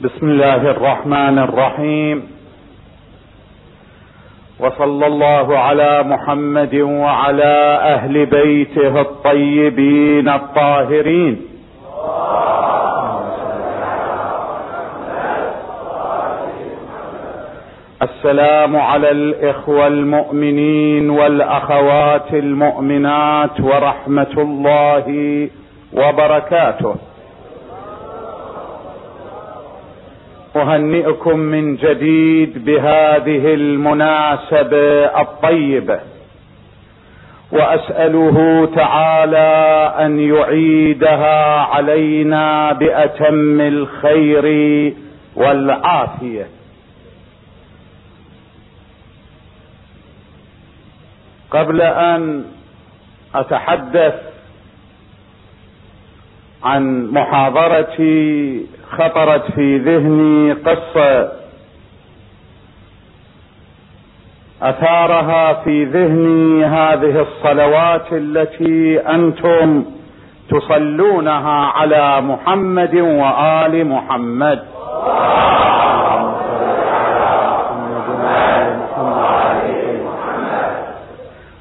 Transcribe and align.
بسم 0.00 0.26
الله 0.26 0.70
الرحمن 0.70 1.38
الرحيم. 1.38 2.22
وصلى 4.60 5.06
الله 5.06 5.58
على 5.58 6.02
محمد 6.02 6.74
وعلى 6.74 7.78
أهل 7.82 8.26
بيته 8.26 9.00
الطيبين 9.00 10.28
الطاهرين. 10.28 11.36
السلام 18.02 18.76
على 18.76 19.10
الإخوة 19.10 19.86
المؤمنين 19.86 21.10
والأخوات 21.10 22.34
المؤمنات 22.34 23.60
ورحمة 23.60 24.34
الله 24.38 25.06
وبركاته. 25.92 26.94
أهنئكم 30.62 31.38
من 31.38 31.76
جديد 31.76 32.64
بهذه 32.64 33.54
المناسبة 33.54 35.04
الطيبة 35.20 36.00
وأسأله 37.52 38.68
تعالى 38.76 39.94
أن 40.06 40.20
يعيدها 40.20 41.60
علينا 41.60 42.72
بأتم 42.72 43.60
الخير 43.60 44.46
والعافية. 45.36 46.46
قبل 51.50 51.82
أن 51.82 52.44
أتحدث 53.34 54.14
عن 56.62 57.10
محاضرتي 57.10 58.66
خطرت 58.90 59.50
في 59.52 59.78
ذهني 59.78 60.52
قصة 60.52 61.32
أثارها 64.62 65.52
في 65.52 65.84
ذهني 65.84 66.64
هذه 66.64 67.20
الصلوات 67.20 68.12
التي 68.12 69.00
أنتم 69.00 69.84
تصلونها 70.50 71.66
على 71.66 72.20
محمد 72.20 72.94
وآل 72.94 73.86
محمد. 73.86 74.64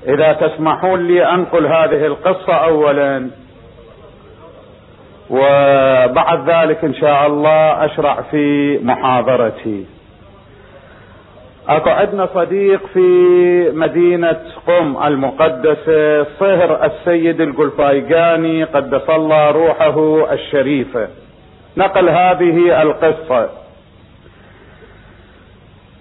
إذا 0.08 0.34
تسمحون 0.34 1.08
لي 1.08 1.25
أنقل 1.25 1.66
هذه 1.66 2.06
القصة 2.06 2.53
اولا. 2.53 3.30
وبعد 5.30 6.50
ذلك 6.50 6.83
إن 6.83 6.94
شاء 6.94 7.28
الله 7.28 7.86
أشرع 7.86 8.22
في 8.22 8.80
محاضرتي. 8.83 9.86
أكو 11.67 11.89
عندنا 11.89 12.30
صديق 12.34 12.86
في 12.94 13.09
مدينة 13.73 14.39
قم 14.67 15.03
المقدسة 15.03 16.23
صهر 16.23 16.86
السيد 16.86 17.42
القلفايقاني 17.42 18.64
قدس 18.64 19.09
الله 19.09 19.52
روحه 19.52 20.28
الشريفة. 20.34 21.08
نقل 21.78 22.09
هذه 22.09 22.81
القصة. 22.81 23.50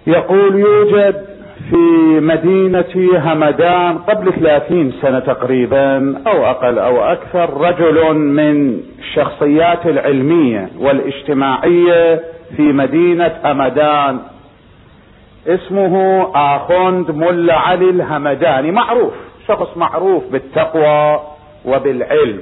يقول 0.07 0.55
يوجد 0.55 1.36
في 1.69 2.19
مدينة 2.19 3.19
همدان 3.31 3.97
قبل 3.97 4.33
ثلاثين 4.33 4.91
سنة 5.01 5.19
تقريبا 5.19 6.21
أو 6.27 6.45
أقل 6.45 6.79
أو 6.79 7.03
أكثر 7.03 7.61
رجل 7.61 8.15
من 8.15 8.81
الشخصيات 8.99 9.85
العلمية 9.85 10.69
والاجتماعية 10.79 12.23
في 12.57 12.61
مدينة 12.61 13.39
همدان. 13.45 14.19
اسمه 15.47 16.23
آخوند 16.35 17.11
ملا 17.11 17.55
علي 17.55 17.89
الهمداني. 17.89 18.71
معروف 18.71 19.13
شخص 19.47 19.77
معروف 19.77 20.23
بالتقوى 20.31 21.19
وبالعلم. 21.65 22.41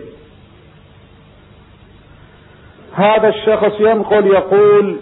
هذا 2.93 3.27
الشخص 3.27 3.79
ينقل 3.79 4.27
يقول 4.27 4.97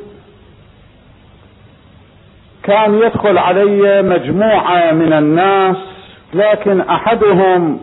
كان 2.64 2.94
يدخل 3.02 3.38
علي 3.38 4.02
مجموعة 4.02 4.92
من 4.92 5.14
الناس 5.14 5.78
لكن 6.34 6.82
أحدهم 6.82 7.80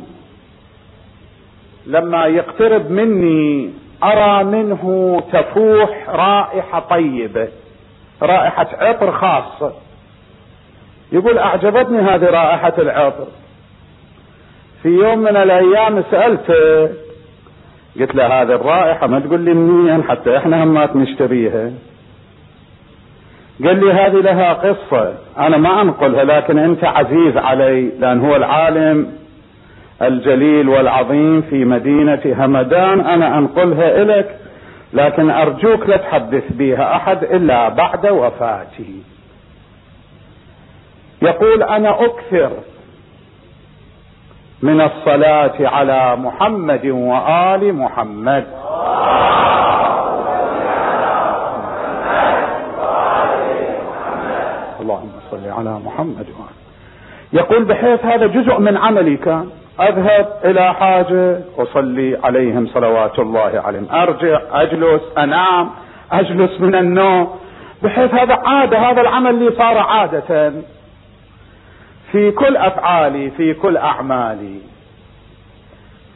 لما 1.87 2.27
يقترب 2.27 2.91
مني 2.91 3.71
أرى 4.05 4.45
منه 4.45 5.17
تفوح 5.33 6.09
رائحة 6.09 6.81
طيبة 6.81 7.49
رائحة 8.23 8.67
عطر 8.73 9.13
خاصة 9.13 9.73
يقول 11.13 11.39
أعجبتني 11.39 11.99
هذه 11.99 12.25
رائحة 12.25 12.73
العطر. 12.79 13.27
في 14.83 14.89
يوم 14.89 15.19
من 15.19 15.37
الأيام 15.37 16.05
سألته 16.11 16.95
قلت 18.01 18.15
له 18.15 18.27
هذه 18.43 18.53
الرائحة 18.55 19.07
ما 19.07 19.21
تقول 19.21 19.41
لي 19.41 19.55
منين 19.55 20.03
حتى 20.03 20.37
إحنا 20.37 20.65
همات 20.65 20.97
نشتريها؟ 20.97 21.71
قال 23.65 23.85
لي 23.85 23.93
هذه 23.93 24.21
لها 24.21 24.53
قصة. 24.53 25.15
أنا 25.39 25.57
ما 25.57 25.83
أنقلها 25.83 26.25
لكن 26.25 26.59
أنت 26.59 26.85
عزيز 26.85 27.37
علي 27.37 27.91
لأن 27.99 28.21
هو 28.21 28.37
العالم 28.37 29.13
الجليل 30.03 30.69
والعظيم 30.69 31.43
في 31.43 31.65
مدينة 31.65 32.21
همدان. 32.27 33.01
أنا 33.01 33.39
أنقلها 33.39 34.03
الك 34.03 34.37
لكن 34.93 35.31
أرجوك 35.31 35.89
لا 35.89 35.97
تحدث 35.97 36.45
بها 36.53 36.97
أحد 36.97 37.25
إلا 37.25 37.69
بعد 37.69 38.07
وفاتي 38.07 39.03
يقول 41.23 41.63
أنا 41.63 42.05
أكثر 42.05 42.51
من 44.63 44.81
الصلاة 44.81 45.69
على 45.69 46.17
محمد 46.17 46.87
وآل 46.87 47.75
محمد. 47.75 48.45
صل 55.41 55.51
على 55.51 55.79
محمد 55.85 56.27
وآل 56.39 56.55
يقول 57.33 57.65
بحيث 57.65 58.05
هذا 58.05 58.27
جزء 58.27 58.59
من 58.59 58.77
عملي 58.77 59.17
كان 59.17 59.51
أذهب 59.81 60.27
إلى 60.45 60.75
حاجة 60.75 61.41
أصلي 61.59 62.19
عليهم 62.25 62.67
صلوات 62.67 63.19
الله 63.19 63.63
عليهم. 63.65 63.87
أرجع 63.93 64.41
أجلس 64.53 65.03
أنام 65.19 65.71
أجلس 66.13 66.61
من 66.61 66.75
النوم. 66.75 67.29
بحيث 67.83 68.15
هذا 68.15 68.35
عادة 68.35 68.79
هذا 68.79 69.01
العمل 69.01 69.45
لي 69.45 69.51
صار 69.51 69.79
عادة 69.79 70.53
في 72.13 72.31
كل 72.31 72.57
أفعالي 72.57 73.31
في 73.31 73.55
كل 73.55 73.77
أعمالي. 73.77 74.61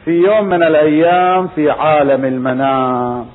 في 0.05 0.11
يوم 0.11 0.45
من 0.45 0.63
الأيام 0.63 1.47
في 1.47 1.69
عالم 1.71 2.25
المنام. 2.25 3.25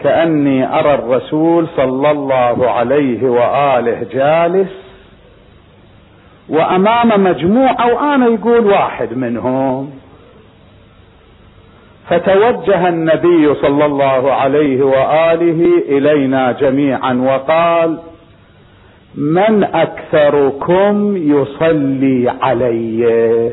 كأني 0.00 0.78
أرى 0.80 0.94
الرسول 0.94 1.66
صلى 1.76 2.10
الله 2.10 2.70
عليه 2.70 3.22
وآله 3.30 4.06
جالس 4.12 4.72
وأمام 6.48 7.24
مجموعه 7.24 7.94
وأنا 7.94 8.26
يقول 8.26 8.66
واحد 8.66 9.16
منهم. 9.16 9.90
فتوجه 12.08 12.88
النبي 12.88 13.54
صلى 13.54 13.84
الله 13.86 14.32
عليه 14.32 14.82
وآله 14.82 15.82
إلينا 15.88 16.52
جميعا 16.52 17.12
وقال 17.14 17.98
من 19.14 19.64
أكثركم 19.64 21.16
يصلي 21.16 22.32
علي؟ 22.42 23.52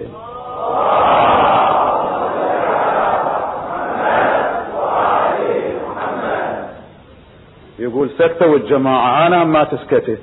سكتوا 8.17 8.55
الجماعة 8.55 9.27
أنا 9.27 9.43
ما 9.43 9.63
تسكتت. 9.63 10.21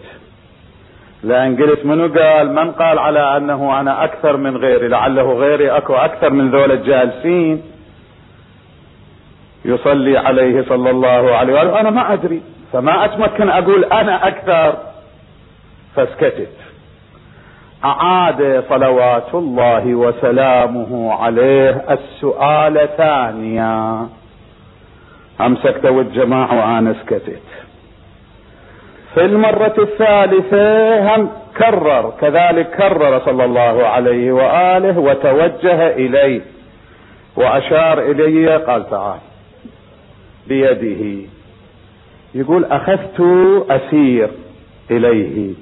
لأن 1.23 1.57
قلت 1.57 1.87
منو؟ 1.87 2.15
قال 2.15 2.55
من 2.55 2.73
قال 2.73 2.99
على 2.99 3.37
أنه 3.37 3.81
أنا 3.81 4.05
أكثر 4.05 4.37
من 4.37 4.57
غيري 4.57 4.89
لعله 4.89 5.33
غيري 5.33 5.71
أكو 5.71 5.95
أكثر 5.95 6.31
من 6.31 6.51
ذول 6.51 6.73
الجالسين 6.73 7.63
يصلي 9.65 10.19
عليه 10.19 10.65
صلى 10.69 10.91
الله 10.91 11.37
عليه 11.37 11.55
وآله. 11.55 11.81
أنا 11.81 11.91
ما 11.91 12.13
أدري. 12.13 12.43
فما 12.73 13.05
أتمكن 13.05 13.49
أقول 13.49 13.85
أنا 13.85 14.29
أكثر. 14.29 14.77
فسكتت 15.97 16.53
أعاد 17.85 18.65
صلوات 18.69 19.35
الله 19.35 19.95
وسلامه 19.95 21.13
عليه. 21.13 21.85
السؤال 21.91 22.89
ثانيا. 22.97 24.09
هم 25.41 25.57
سكتوا 25.57 26.03
الجماعة 26.03 26.59
وأنا 26.59 26.95
سكتت 26.95 27.43
في 29.15 29.25
المرة 29.25 29.75
الثالثة 29.79 31.17
هم 31.17 31.31
كرر 31.59 32.13
كذلك 32.21 32.71
كرر 32.71 33.21
صلى 33.25 33.45
الله 33.45 33.87
عليه 33.87 34.33
وآله 34.33 34.99
وتوجه 34.99 35.91
إليه 35.91 36.41
وأشار 37.37 37.99
إلي 37.99 38.57
قال 38.57 38.91
تعال 38.91 39.19
بيده. 40.49 41.29
يقول 42.35 42.65
أخذت 42.65 43.21
أسير 43.71 44.29
إليه. 44.91 45.55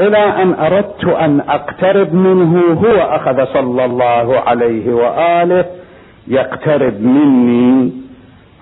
إلى 0.00 0.18
أن 0.18 0.54
أردت 0.54 1.04
أن 1.04 1.40
أقترب 1.40 2.14
منه 2.14 2.60
هو 2.84 2.96
أخذ 3.16 3.44
صلى 3.52 3.84
الله 3.84 4.40
عليه 4.40 4.92
وآله 4.92 5.64
يقترب 6.28 7.00
مني. 7.02 7.92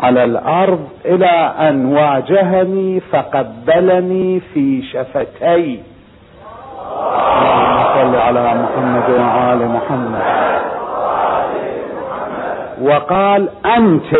على 0.01 0.25
الأرض 0.25 0.89
إلى 1.05 1.53
أن 1.69 1.87
واجهني 1.87 3.01
فقبلني 3.01 4.41
في 4.41 4.83
شفتي. 4.83 5.81
اللهم 7.39 7.79
صل 7.95 8.17
على 8.17 8.55
محمد 8.63 9.11
وآل 9.11 9.61
محمد. 9.69 10.23
وقال 12.83 13.49
أنت 13.67 14.13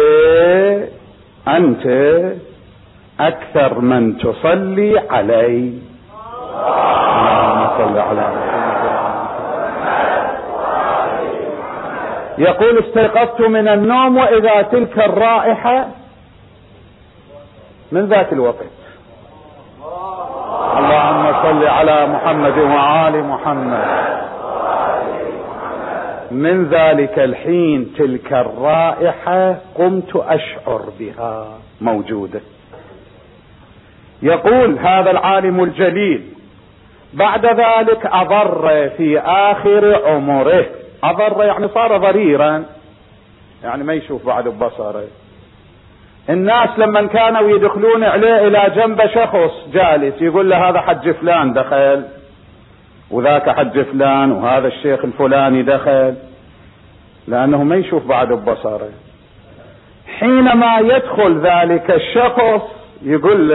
أنت 1.49 1.87
أكثر 3.21 3.81
من 3.81 4.19
تصلي 4.19 4.99
علي. 5.11 5.73
اللهم 7.09 7.69
صل 7.79 7.99
على 7.99 8.21
محمد 8.21 8.48
يقول 12.39 12.79
استيقظت 12.79 13.41
من 13.41 13.69
النوم 13.69 14.17
وإذا 14.17 14.63
تلك 14.63 14.99
الرائحة 14.99 15.89
من 17.93 18.07
ذاك 18.07 18.33
الوقت. 18.33 18.79
اللهم 20.79 21.43
صل 21.43 21.65
على 21.67 22.07
محمد 22.07 22.59
وآل 22.59 23.25
محمد. 23.25 24.19
من 26.31 26.69
ذلك 26.69 27.19
الحين 27.19 27.95
تلك 27.99 28.33
الرائحة 28.33 29.57
قمت 29.75 30.17
أشعر 30.17 30.83
بها 30.99 31.47
موجودة. 31.81 32.41
يقول 34.23 34.79
هذا 34.79 35.11
العالم 35.11 35.63
الجليل 35.63 36.23
بعد 37.13 37.47
ذلك 37.47 38.07
أضر 38.07 38.91
في 38.97 39.21
آخر 39.21 40.07
عمره. 40.07 40.67
أضر 41.05 41.45
يعني 41.45 41.69
صار 41.69 41.97
ضريرا. 41.97 42.65
يعني 43.65 43.85
ما 43.85 43.93
يشوف 43.93 44.27
بعد 44.27 44.49
ببصره. 44.49 45.05
الناس 46.31 46.69
لما 46.79 47.07
كانوا 47.07 47.51
يدخلون 47.51 48.05
عليه 48.05 48.47
إلى 48.47 48.73
جنب 48.77 49.07
شخص 49.07 49.69
جالس 49.73 50.23
يقول 50.23 50.51
له 50.51 50.69
هذا 50.69 50.81
حج 50.81 51.11
فلان 51.11 51.53
دخل 51.53 52.05
وذاك 53.11 53.51
حج 53.51 53.83
فلان 53.83 54.33
وهذا 54.33 54.69
الشيخ 54.69 55.05
الفلاني 55.05 55.63
دخل. 55.63 56.15
لأنه 57.29 57.63
ما 57.63 57.77
يشوف 57.77 58.07
بعد 58.07 58.33
ببصره. 58.33 58.89
حينما 60.19 60.79
يدخل 60.79 61.41
ذلك 61.41 61.91
الشخص 61.91 62.63
يقول 63.03 63.49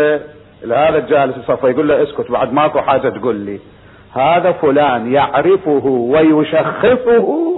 له 0.64 0.90
هذا 0.90 0.98
الجالس 0.98 1.38
الصفا 1.38 1.68
يقول 1.68 1.88
له 1.88 2.04
اسكت 2.04 2.32
بعد 2.32 2.54
ماكو 2.54 2.82
حاجة 2.82 3.10
تقول 3.10 3.36
لي. 3.36 3.60
هذا 4.16 4.52
فلان 4.52 5.14
يعرفه 5.14 5.86
ويشخصه 5.86 7.54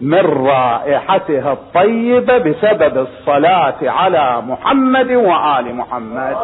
من 0.00 0.46
رائحتها 0.46 1.52
الطيبة 1.52 2.38
بسبب 2.38 2.98
الصلاة 2.98 3.74
على 3.82 4.42
محمد 4.48 5.10
وآل 5.10 5.74
محمد. 5.74 6.36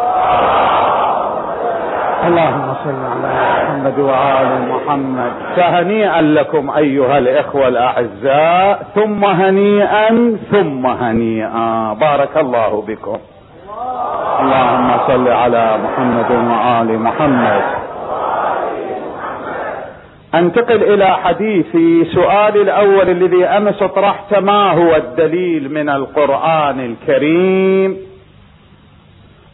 اللهم 2.26 2.75
صل 2.85 3.05
على 3.05 3.32
محمد 3.62 3.99
وآل 3.99 4.69
محمد. 4.69 5.32
فهنيئا 5.56 6.20
لكم 6.20 6.70
أيها 6.70 7.19
الإخوة 7.19 7.69
الأعزاء 7.69 8.82
ثم 8.94 9.25
هنيئا 9.25 10.37
ثم 10.52 10.87
هنيئا. 10.87 11.97
بارك 12.00 12.37
الله 12.37 12.85
بكم. 12.88 13.19
اللهم 14.41 14.91
صل 15.06 15.29
على 15.29 15.79
محمد 15.85 16.31
وآل 16.31 16.99
محمد. 17.00 17.86
أنتقل 20.38 20.83
إلى 20.83 21.17
حديثي 21.17 22.05
سؤالي 22.05 22.62
الأول 22.62 23.11
الذي 23.11 23.44
أمس 23.44 23.79
طرحت 23.79 24.35
ما 24.35 24.73
هو 24.73 24.97
الدليل 24.97 25.73
من 25.73 25.88
القرآن 25.88 26.81
الكريم 26.81 27.97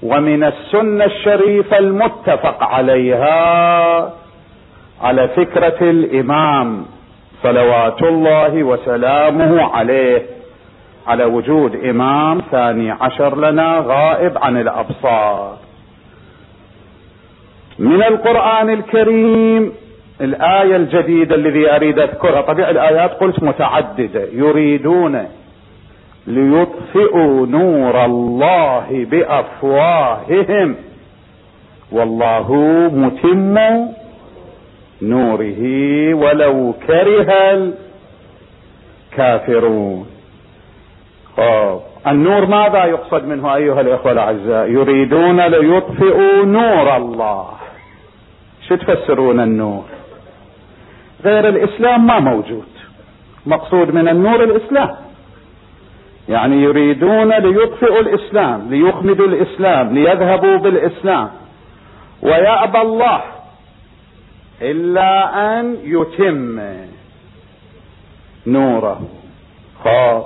ومن 0.02 0.44
السنة 0.44 1.04
الشريفة 1.04 1.78
المتفق 1.78 2.62
عليها 2.64 4.12
على 5.02 5.28
فكرة 5.28 5.90
الإمام 5.90 6.86
صلوات 7.42 8.02
الله 8.02 8.62
وسلامه 8.62 9.62
عليه 9.76 10.22
على 11.06 11.24
وجود 11.24 11.84
إمام 11.84 12.42
ثاني 12.50 12.90
عشر 12.90 13.38
لنا 13.50 13.84
غائب 13.86 14.38
عن 14.38 14.56
الأبصار. 14.56 15.56
من 17.78 18.02
القرآن 18.02 18.70
الكريم 18.70 19.72
الآية 20.20 20.76
الجديدة 20.76 21.34
الذي 21.34 21.70
أريد 21.70 21.98
أذكرها. 21.98 22.40
طبيعي 22.40 22.70
الآيات 22.70 23.10
قلت 23.10 23.42
متعددة. 23.42 24.28
يريدون 24.32 25.28
ليطفئوا 26.26 27.46
نور 27.46 28.04
الله 28.04 29.06
بأفواههم. 29.10 30.76
والله 31.92 32.52
متم 32.94 33.58
نوره 35.02 35.62
ولو 36.14 36.74
كره 36.86 37.32
الكافرون. 39.12 40.06
خب. 41.36 41.80
النور 42.06 42.46
ماذا 42.46 42.84
يقصد 42.84 43.24
منه 43.24 43.54
أيها 43.54 43.80
الإخوة 43.80 44.12
الأعزاء؟ 44.12 44.70
يريدون 44.70 45.40
ليطفئوا 45.40 46.44
نور 46.44 46.96
الله. 46.96 47.46
شو 48.68 48.74
تفسرون 48.74 49.40
النور؟ 49.40 49.84
غير 51.24 51.48
الإسلام 51.48 52.06
ما 52.06 52.20
موجود. 52.20 52.68
مقصود 53.46 53.94
من 53.94 54.08
النور 54.08 54.44
الإسلام. 54.44 54.96
يعني 56.28 56.62
يريدون 56.62 57.32
ليطفئوا 57.32 58.00
الإسلام 58.00 58.68
ليخمدوا 58.70 59.26
الإسلام 59.26 59.94
ليذهبوا 59.94 60.56
بالإسلام. 60.56 61.30
ويأبى 62.22 62.80
الله 62.80 63.20
إلا 64.62 65.10
أن 65.60 65.76
يتم 65.84 66.60
نوره. 68.46 69.00
خب 69.84 70.22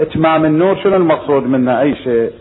إتمام 0.00 0.44
النور 0.44 0.76
شنو 0.82 0.96
المقصود 0.96 1.46
منه؟ 1.46 1.80
أي 1.80 1.94
شيء؟ 1.94 2.32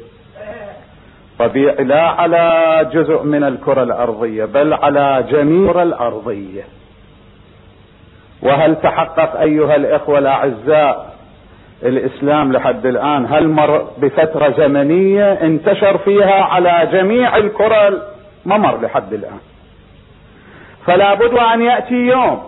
طبيعي. 1.40 1.84
لا 1.84 2.02
على 2.02 2.90
جزء 2.94 3.24
من 3.24 3.44
الكرة 3.44 3.84
الأرضية 3.84 4.46
بل 4.46 4.74
على 4.74 5.26
جميع 5.32 5.84
الأرضية. 5.84 6.64
وهل 8.42 8.76
تحقق 8.76 9.40
أيها 9.40 9.76
الإخوة 9.76 10.20
الأعزاء 10.20 11.16
الإسلام 11.84 12.54
لحد 12.54 12.86
الآن؟ 12.86 13.26
هل 13.26 13.48
مر 13.48 13.88
بفترة 13.98 14.54
زمنية 14.58 15.34
انتشر 15.34 15.98
فيها 15.98 16.44
على 16.44 16.90
جميع 16.92 17.38
الكرة؟ 17.38 18.02
ما 18.46 18.58
مر 18.58 18.82
لحد 18.82 19.14
الآن. 19.14 19.40
فلا 20.86 21.14
بد 21.14 21.34
أن 21.34 21.62
يأتي 21.62 21.96
يوم 21.96 22.44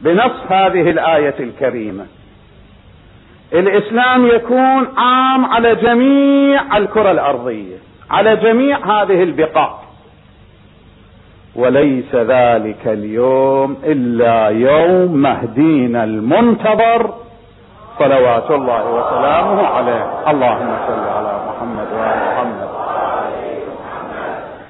بنص 0.00 0.32
هذه 0.50 0.90
الآية 0.90 1.34
الكريمة. 1.40 2.06
الإسلام 3.52 4.26
يكون 4.26 4.88
عام 4.96 5.44
على 5.44 5.74
جميع 5.74 6.76
الكرة 6.76 7.10
الأرضية 7.10 7.76
على 8.10 8.36
جميع 8.36 8.78
هذه 8.78 9.22
البقاع. 9.22 9.85
وليس 11.56 12.14
ذلك 12.14 12.86
اليوم 12.86 13.76
إلا 13.84 14.48
يوم 14.48 15.12
مهدينا 15.16 16.04
المنتظر 16.04 17.14
صلوات 17.98 18.50
الله 18.50 18.84
وسلامه 18.94 19.66
عليه. 19.66 20.30
اللهم 20.30 20.76
صل 20.88 21.04
على 21.16 21.40
محمد 21.48 21.88
وآل 21.92 22.18
محمد. 22.32 22.68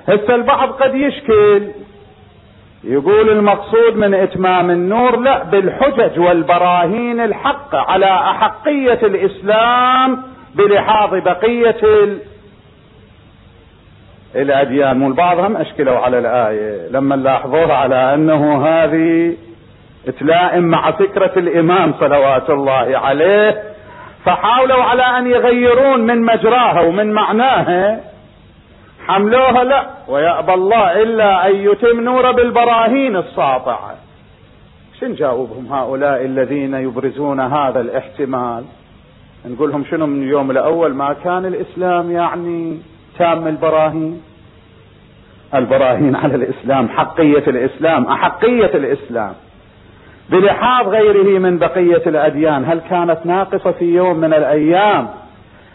هسه 0.09 0.35
البعض 0.35 0.69
قد 0.69 0.95
يشكل 0.95 1.63
يقول 2.85 3.31
المقصود 3.31 3.97
من 3.97 4.15
إتمام 4.15 4.71
النور 4.71 5.17
لا 5.17 5.43
بالحجج 5.43 6.19
والبراهين 6.19 7.21
الحق 7.21 7.75
على 7.75 8.07
أحقية 8.07 9.01
الإسلام 9.03 10.23
بلحاظ 10.55 11.15
بقية 11.15 11.83
الاديان 14.37 14.99
مو 14.99 15.15
هم 15.21 15.57
أشكلوا 15.57 15.99
على 15.99 16.19
الآية. 16.19 16.89
لما 16.91 17.15
لاحظوها 17.15 17.75
على 17.75 18.15
أنه 18.15 18.67
هذه 18.67 19.37
تلائم 20.21 20.65
مع 20.65 20.91
فكرة 20.91 21.33
الإمام 21.37 21.95
صلوات 22.01 22.51
الله 22.51 22.99
عليه 22.99 23.63
فحاولوا 24.25 24.83
على 24.83 25.03
أن 25.03 25.27
يغيرون 25.27 26.01
من 26.01 26.23
مجراها 26.23 26.81
ومن 26.81 27.13
معناها 27.13 28.01
حملوها 29.07 29.65
لا 29.65 29.87
ويأبى 30.09 30.55
الله 30.55 31.03
إلا 31.03 31.47
أن 31.47 31.57
يتم 31.57 32.01
نور 32.01 32.33
بالبراهين 32.33 33.17
الساطعه 33.17 33.95
شن 35.01 35.15
جاوبهم 35.15 35.73
هؤلاء 35.73 36.25
الذين 36.25 36.75
يبرزون 36.75 37.41
هذا 37.41 37.81
الاحتمال؟ 37.81 38.65
نقول 39.47 39.71
لهم 39.71 39.85
شنو 39.91 40.07
من 40.07 40.23
اليوم 40.23 40.51
الأول 40.51 40.95
ما 40.95 41.13
كان 41.25 41.47
الإسلام 41.47 42.11
يعني 42.11 42.79
تام 43.19 43.47
البراهين. 43.49 44.23
البراهين 45.55 46.17
على 46.17 46.35
الإسلام 46.35 46.89
حقية 46.89 47.45
الإسلام 47.47 48.05
أحقية 48.07 48.75
الإسلام. 48.75 49.33
بلحاظ 50.31 50.89
غيره 50.89 51.39
من 51.39 51.59
بقية 51.59 52.03
الأديان 52.07 52.65
هل 52.65 52.81
كانت 52.91 53.19
ناقصة 53.25 53.71
في 53.71 53.85
يوم 53.85 54.17
من 54.17 54.35
الأيام؟ 54.35 55.09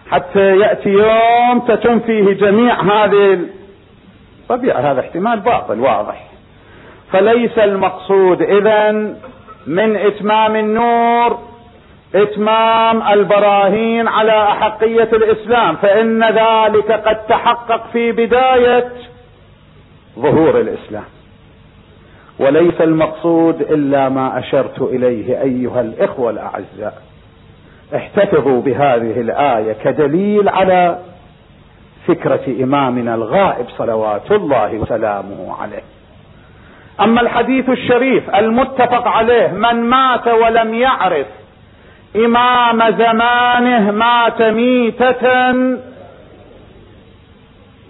حتى 0.09 0.57
يأتي 0.57 0.89
يوم 0.89 1.59
تتم 1.59 1.99
فيه 1.99 2.33
جميع 2.33 2.81
هذه 2.81 3.39
طبيعة 4.49 4.79
هذا 4.79 4.99
احتمال 4.99 5.39
باطل 5.39 5.79
واضح. 5.79 6.27
فليس 7.11 7.57
المقصود 7.59 8.41
اذا 8.41 8.91
من 9.67 9.95
إتمام 9.95 10.55
النور 10.55 11.39
إتمام 12.15 13.07
البراهين 13.13 14.07
على 14.07 14.43
أحقية 14.43 15.09
الإسلام 15.13 15.75
فإن 15.75 16.23
ذلك 16.23 16.91
قد 16.91 17.25
تحقق 17.27 17.87
في 17.93 18.11
بداية 18.11 18.89
ظهور 20.19 20.59
الإسلام. 20.59 21.03
وليس 22.39 22.81
المقصود 22.81 23.61
إلا 23.61 24.09
ما 24.09 24.39
أشرت 24.39 24.81
إليه 24.81 25.41
أيها 25.41 25.81
الإخوة 25.81 26.29
الأعزاء. 26.29 27.01
احتفظوا 27.95 28.61
بهذه 28.61 29.21
الآية 29.21 29.73
كدليل 29.73 30.49
على 30.49 30.99
فكرة 32.07 32.63
إمامنا 32.63 33.15
الغائب 33.15 33.65
صلوات 33.77 34.31
الله 34.31 34.73
وسلامه 34.73 35.55
عليه. 35.61 35.83
أما 37.01 37.21
الحديث 37.21 37.69
الشريف 37.69 38.35
المتفق 38.35 39.07
عليه 39.07 39.47
من 39.47 39.75
مات 39.89 40.27
ولم 40.27 40.73
يعرف 40.73 41.27
إمام 42.15 42.97
زمانه 42.97 43.91
مات 43.91 44.41
ميتة. 44.41 45.53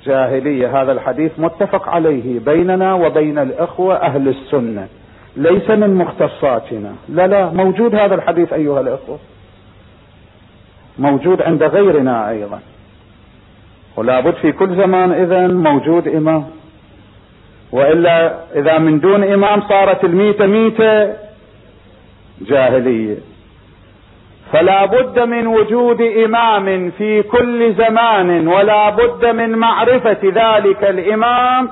جاهلية 0.06 0.82
هذا 0.82 0.92
الحديث 0.92 1.32
متفق 1.38 1.90
عليه 1.90 2.40
بيننا 2.40 2.94
وبين 2.94 3.40
الإخوة 3.40 3.96
أهل 3.96 4.28
السنة. 4.28 4.88
ليس 5.36 5.70
من 5.70 5.96
مختصاتنا. 5.96 6.96
لا 7.10 7.28
لا 7.28 7.50
موجود 7.50 7.96
هذا 7.96 8.16
الحديث 8.16 8.54
أيها 8.54 8.82
الإخوة. 8.82 9.20
موجود 11.00 11.42
عند 11.42 11.64
غيرنا 11.64 12.30
أيضا. 12.30 12.60
ولا 13.98 14.20
بد 14.20 14.34
في 14.34 14.52
كل 14.52 14.76
زمان 14.76 15.12
اذا 15.12 15.48
موجود 15.48 16.08
إمام. 16.08 16.46
وإلا 17.72 18.36
إذا 18.56 18.78
من 18.78 19.00
دون 19.00 19.24
إمام 19.24 19.62
صارت 19.62 20.04
الميتة 20.04 20.46
ميتة. 20.46 21.14
جاهلية. 22.42 23.31
فلا 24.52 24.86
بد 24.86 25.20
من 25.20 25.48
وجود 25.48 26.02
إمام 26.02 26.92
في 26.92 27.24
كل 27.24 27.74
زمان 27.74 28.48
ولا 28.48 28.90
بد 28.90 29.26
من 29.26 29.50
معرفة 29.50 30.18
ذلك 30.24 30.84
الإمام 30.84 31.70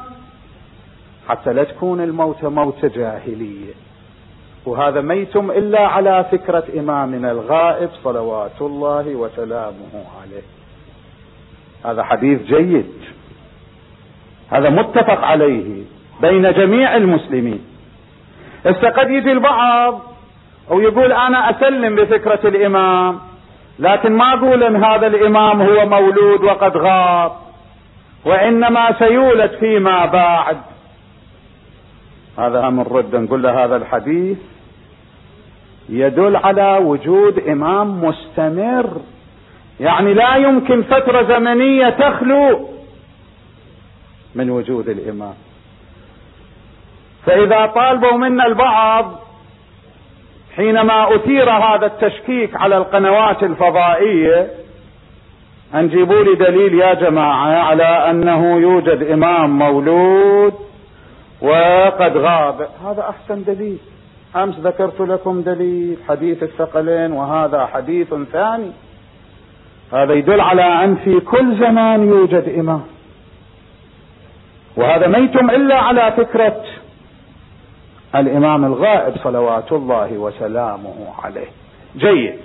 حتى 1.30 1.54
لا 1.54 1.64
تكون 1.64 2.02
الموت 2.02 2.44
موت 2.44 2.86
جاهلية. 2.86 3.74
وهذا 4.66 5.02
ميتم 5.02 5.52
إلا 5.52 5.88
على 5.88 6.26
فكرة 6.32 6.64
إمامنا 6.80 7.32
الغائب 7.32 7.90
صلوات 8.04 8.62
الله 8.62 9.16
وسلامه 9.16 9.94
عليه. 10.22 10.44
هذا 11.86 12.04
حديث 12.04 12.42
جيد. 12.42 12.94
هذا 14.50 14.70
متفق 14.70 15.26
عليه 15.26 15.84
بين 16.22 16.54
جميع 16.54 16.96
المسلمين. 16.96 17.66
هسه 18.66 18.90
قد 18.90 19.10
يجي 19.10 19.32
البعض. 19.32 20.09
ويقول 20.70 21.12
أنا 21.12 21.50
أسلم 21.50 21.96
بفكرة 21.96 22.48
الإمام 22.48 23.20
لكن 23.80 24.12
ما 24.12 24.34
أقول 24.34 24.64
إن 24.64 24.84
هذا 24.84 25.08
الإمام 25.08 25.62
هو 25.62 25.86
مولود 25.86 26.44
وقد 26.44 26.78
غاب 26.78 27.32
وإنما 28.26 29.00
سيولد 29.00 29.52
فيما 29.52 30.06
بعد. 30.06 30.58
هذا 32.38 32.70
من 32.70 32.86
رد 32.92 33.16
نقول 33.16 33.44
له 33.44 33.66
هذا 33.66 33.76
الحديث 33.76 34.38
يدل 35.90 36.36
على 36.36 36.78
وجود 36.84 37.40
إمام 37.40 38.04
مستمر. 38.04 39.02
يعني 39.80 40.14
لا 40.14 40.36
يمكن 40.36 40.84
فترة 40.84 41.24
زمنية 41.24 41.90
تخلو 41.90 42.70
من 44.36 44.50
وجود 44.50 44.90
الإمام. 44.90 45.34
فإذا 47.26 47.66
طالبوا 47.66 48.18
منا 48.18 48.46
البعض 48.46 49.20
حينما 50.56 51.16
أثير 51.16 51.50
هذا 51.50 51.86
التشكيك 51.86 52.56
على 52.56 52.78
القنوات 52.78 53.44
الفضائية 53.44 54.48
أن 55.76 55.88
جيبوا 55.88 56.24
لي 56.24 56.36
دليل 56.36 56.74
يا 56.74 56.94
جماعة 56.94 57.60
على 57.60 57.84
أنه 57.84 58.58
يوجد 58.58 59.04
إمام 59.12 59.60
مولود 59.60 60.54
وقد 61.42 62.18
غاب. 62.18 62.68
هذا 62.86 63.10
أحسن 63.10 63.44
دليل. 63.44 63.78
أمس 64.36 64.56
ذكرت 64.60 65.02
لكم 65.02 65.42
دليل 65.42 65.98
حديث 66.10 66.44
الثقلين 66.44 67.12
وهذا 67.12 67.66
حديث 67.66 68.14
ثاني. 68.32 68.72
هذا 69.94 70.14
يدل 70.14 70.42
على 70.42 70.84
أن 70.84 70.96
في 70.96 71.20
كل 71.20 71.56
زمان 71.60 72.08
يوجد 72.08 72.54
إمام. 72.60 72.84
وهذا 74.78 75.08
ميتم 75.08 75.50
إلا 75.50 75.76
على 75.76 76.12
فكرة 76.18 76.64
الإمام 78.16 78.66
الغائب 78.66 79.18
صلوات 79.24 79.72
الله 79.72 80.18
وسلامه 80.18 81.14
عليه. 81.24 81.48
جيد. 81.96 82.40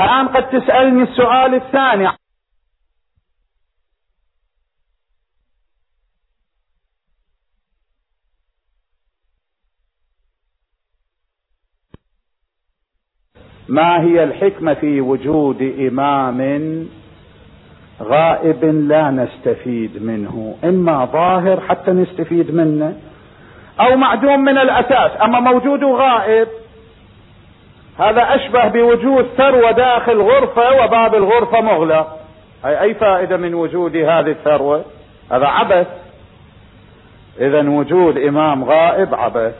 الآن 0.00 0.28
قد 0.28 0.48
تسألني 0.50 1.02
السؤال 1.02 1.54
الثاني. 1.54 2.08
ما 13.68 14.00
هي 14.00 14.24
الحكمة 14.24 14.74
في 14.74 15.00
وجود 15.00 15.62
إمام 15.62 16.88
غائب 18.02 18.64
لا 18.64 19.10
نستفيد 19.10 20.02
منه؟ 20.02 20.56
إما 20.64 21.04
ظاهر 21.04 21.60
حتى 21.60 21.90
نستفيد 21.90 22.50
منه 22.50 23.09
أو 23.80 23.96
معدوم 23.96 24.40
من 24.40 24.58
الأساس 24.58 25.10
أما 25.22 25.40
موجود 25.40 25.84
غائب 25.84 26.48
هذا 27.98 28.34
أشبه 28.34 28.68
بوجود 28.68 29.26
ثروة 29.36 29.70
داخل 29.70 30.20
غرفة 30.20 30.84
وباب 30.84 31.14
الغرفة 31.14 31.60
مغلق. 31.60 32.18
اي 32.64 32.80
أي 32.80 32.94
فائدة 32.94 33.36
من 33.36 33.54
وجود 33.54 33.96
هذه 33.96 34.30
الثروة؟ 34.30 34.84
هذا 35.32 35.46
عبث. 35.46 35.86
اذا 37.40 37.68
وجود 37.68 38.18
إمام 38.18 38.64
غائب 38.64 39.14
عبث. 39.14 39.54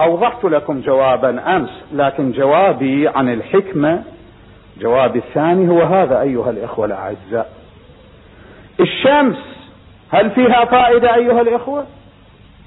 أوضحت 0.00 0.44
لكم 0.44 0.80
جوابا 0.80 1.56
أمس 1.56 1.70
لكن 1.92 2.32
جوابي 2.32 3.08
عن 3.08 3.32
الحكمة 3.32 4.02
جوابي 4.80 5.18
الثاني 5.18 5.68
هو 5.68 5.82
هذا 5.82 6.20
أيها 6.20 6.50
الإخوة 6.50 6.86
الأعزاء. 6.86 7.50
الشمس 8.80 9.38
هل 10.12 10.30
فيها 10.30 10.64
فائدة 10.64 11.14
أيها 11.14 11.40
الإخوة؟ 11.40 11.86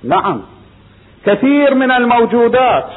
نعم. 0.03 0.41
كثير 1.25 1.73
من 1.73 1.91
الموجودات 1.91 2.89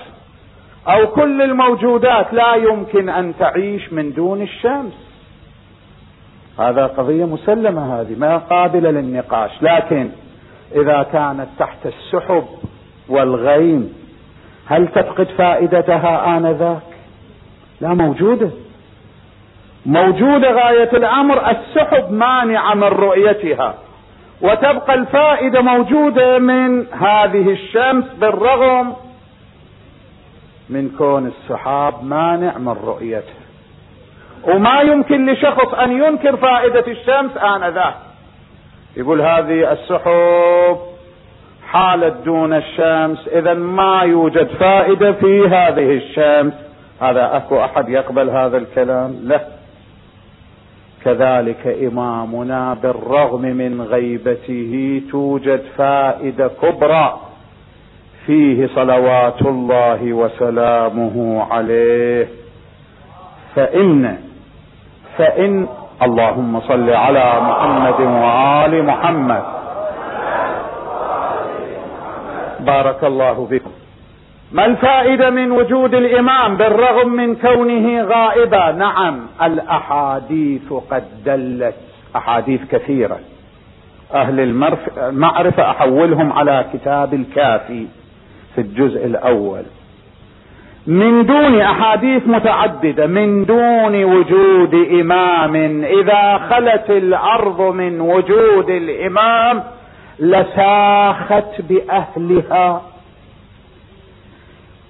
أو 0.88 1.06
كل 1.06 1.42
الموجودات 1.42 2.32
لا 2.32 2.54
يمكن 2.54 3.08
أن 3.08 3.34
تعيش 3.38 3.92
من 3.92 4.12
دون 4.12 4.42
الشمس. 4.42 4.92
هذا 6.58 6.86
قضية 6.86 7.24
مسلمة 7.24 8.00
هذه 8.00 8.14
ما 8.18 8.36
قابلة 8.36 8.90
للنقاش. 8.90 9.50
لكن 9.62 10.10
إذا 10.74 11.02
كانت 11.12 11.48
تحت 11.58 11.86
السحب 11.86 12.44
والغيم 13.08 13.94
هل 14.66 14.88
تفقد 14.88 15.26
فائدتها 15.38 16.36
آنذاك؟ 16.36 16.82
لا 17.80 17.94
موجودة. 17.94 18.50
موجودة 19.86 20.50
غاية 20.50 20.92
الأمر 20.92 21.50
السحب 21.50 22.12
مانعه 22.12 22.74
من 22.74 22.84
رؤيتها. 22.84 23.74
وتبقى 24.42 24.94
الفائدة 24.94 25.60
موجودة 25.60 26.38
من 26.38 26.86
هذه 26.92 27.50
الشمس 27.50 28.04
بالرغم 28.20 28.96
من 30.70 30.90
كون 30.98 31.26
السحاب 31.26 32.04
مانع 32.04 32.58
من 32.58 32.76
رؤيتها 32.84 33.40
وما 34.44 34.80
يمكن 34.80 35.30
لشخص 35.30 35.74
أن 35.74 35.92
ينكر 35.92 36.36
فائدة 36.36 36.84
الشمس 36.88 37.36
آنذاك. 37.36 37.94
يقول 38.96 39.20
هذه 39.20 39.72
السحب 39.72 40.78
حالت 41.68 42.24
دون 42.24 42.52
الشمس 42.52 43.28
اذا 43.28 43.54
ما 43.54 44.02
يوجد 44.02 44.48
فائدة 44.48 45.12
في 45.12 45.48
هذه 45.48 45.96
الشمس. 45.96 46.54
هذا 47.00 47.36
أكو 47.36 47.64
أحد 47.64 47.88
يقبل 47.88 48.30
هذا 48.30 48.56
الكلام؟ 48.56 49.20
لا. 49.22 49.59
كذلك 51.04 51.66
إمامنا 51.66 52.74
بالرغم 52.74 53.42
من 53.42 53.82
غيبته 53.82 55.02
توجد 55.10 55.62
فائدة 55.76 56.50
كبرى. 56.62 57.20
فيه 58.26 58.66
صلوات 58.66 59.42
الله 59.42 60.12
وسلامه 60.12 61.46
عليه. 61.50 62.28
فان 63.54 64.18
فإن 65.18 65.66
اللهم 66.02 66.60
صل 66.60 66.90
على 66.90 67.40
محمد 67.40 68.00
وآل 68.00 68.84
محمد. 68.84 69.42
بارك 72.60 73.04
الله 73.04 73.48
بكم 73.50 73.59
ما 74.52 74.66
الفائدة 74.66 75.30
من 75.30 75.50
وجود 75.50 75.94
الإمام 75.94 76.56
بالرغم 76.56 77.08
من 77.08 77.36
كونه 77.36 78.02
غائبا؟ 78.02 78.72
نعم 78.72 79.20
الأحاديث 79.42 80.72
قد 80.90 81.04
دلت 81.24 81.74
أحاديث 82.16 82.60
كثيرة. 82.70 83.18
أهل 84.14 84.40
المعرفة 84.98 85.70
أحولهم 85.70 86.32
على 86.32 86.64
كتاب 86.72 87.14
الكافي 87.14 87.86
في 88.54 88.60
الجزء 88.60 89.06
الأول. 89.06 89.62
من 90.86 91.26
دون 91.26 91.60
أحاديث 91.60 92.26
متعددة 92.26 93.06
من 93.06 93.44
دون 93.44 94.04
وجود 94.04 94.74
إمام. 94.74 95.84
إذا 95.84 96.38
خلت 96.50 96.90
الأرض 96.90 97.60
من 97.60 98.00
وجود 98.00 98.70
الإمام 98.70 99.62
لساخت 100.20 101.60
بأهلها. 101.60 102.89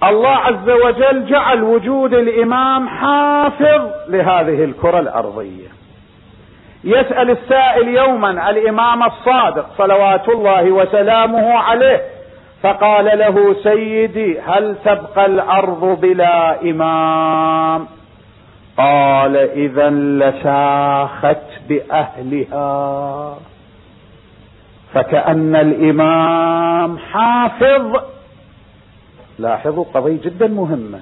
الله 0.03 0.29
عز 0.29 0.69
وجل 0.69 1.25
جعل 1.25 1.63
وجود 1.63 2.13
الإمام 2.13 2.89
حافظ 2.89 3.81
لهذه 4.09 4.63
الكرة 4.63 4.99
الأرضية. 4.99 5.67
يسأل 6.83 7.29
السائل 7.29 7.87
يوما 7.87 8.49
الإمام 8.49 9.03
الصادق 9.03 9.65
صلوات 9.77 10.29
الله 10.29 10.71
وسلامه 10.71 11.53
عليه 11.53 12.01
فقال 12.63 13.05
له 13.05 13.55
سيدي 13.63 14.39
هل 14.39 14.75
تبقى 14.85 15.25
الأرض 15.25 15.99
بلا 16.01 16.61
إمام؟ 16.61 17.87
قال 18.77 19.37
اذا 19.37 19.89
لساخت 19.89 21.47
بأهلها. 21.69 23.37
فكأن 24.93 25.55
الإمام 25.55 26.97
حافظ 26.97 28.10
لاحظوا 29.41 29.85
قضية 29.93 30.21
جدا 30.23 30.47
مهمة. 30.47 30.99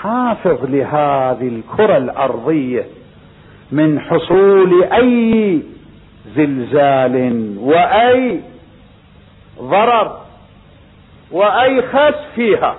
حافظ 0.00 0.64
لهذه 0.64 1.48
الكرة 1.48 1.96
الأرضية 1.96 2.84
من 3.72 4.00
حصول 4.00 4.84
أي 4.84 5.60
زلزال 6.36 7.56
وأي 7.58 8.40
ضرر 9.60 10.18
وأي 11.30 11.82
خس 11.82 12.14
فيها. 12.34 12.76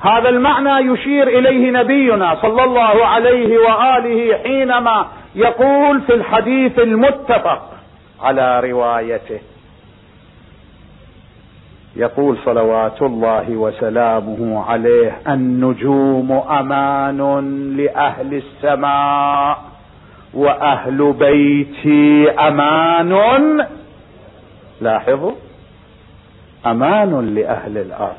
هذا 0.00 0.28
المعنى 0.28 0.92
يشير 0.92 1.28
إليه 1.28 1.70
نبينا 1.70 2.34
صلى 2.42 2.64
الله 2.64 3.06
عليه 3.06 3.58
وآله 3.58 4.38
حينما 4.42 5.06
يقول 5.34 6.00
في 6.00 6.14
الحديث 6.14 6.78
المتفق 6.78 7.70
على 8.22 8.60
روايته 8.60 9.40
يقول 11.96 12.38
صلوات 12.44 13.02
الله 13.02 13.50
وسلامه 13.50 14.64
عليه 14.64 15.18
النجوم 15.28 16.32
أمان 16.32 17.76
لأهل 17.76 18.34
السماء 18.34 19.58
وأهل 20.34 21.12
بيتي 21.12 22.30
أمان. 22.30 23.66
لاحظوا؟ 24.80 25.32
أمان 26.66 27.34
لأهل 27.34 27.78
الأرض. 27.78 28.16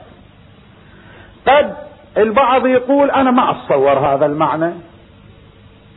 قد 1.47 1.73
البعض 2.17 2.65
يقول 2.65 3.11
أنا 3.11 3.31
ما 3.31 3.51
أتصور 3.51 3.99
هذا 3.99 4.25
المعنى. 4.25 4.71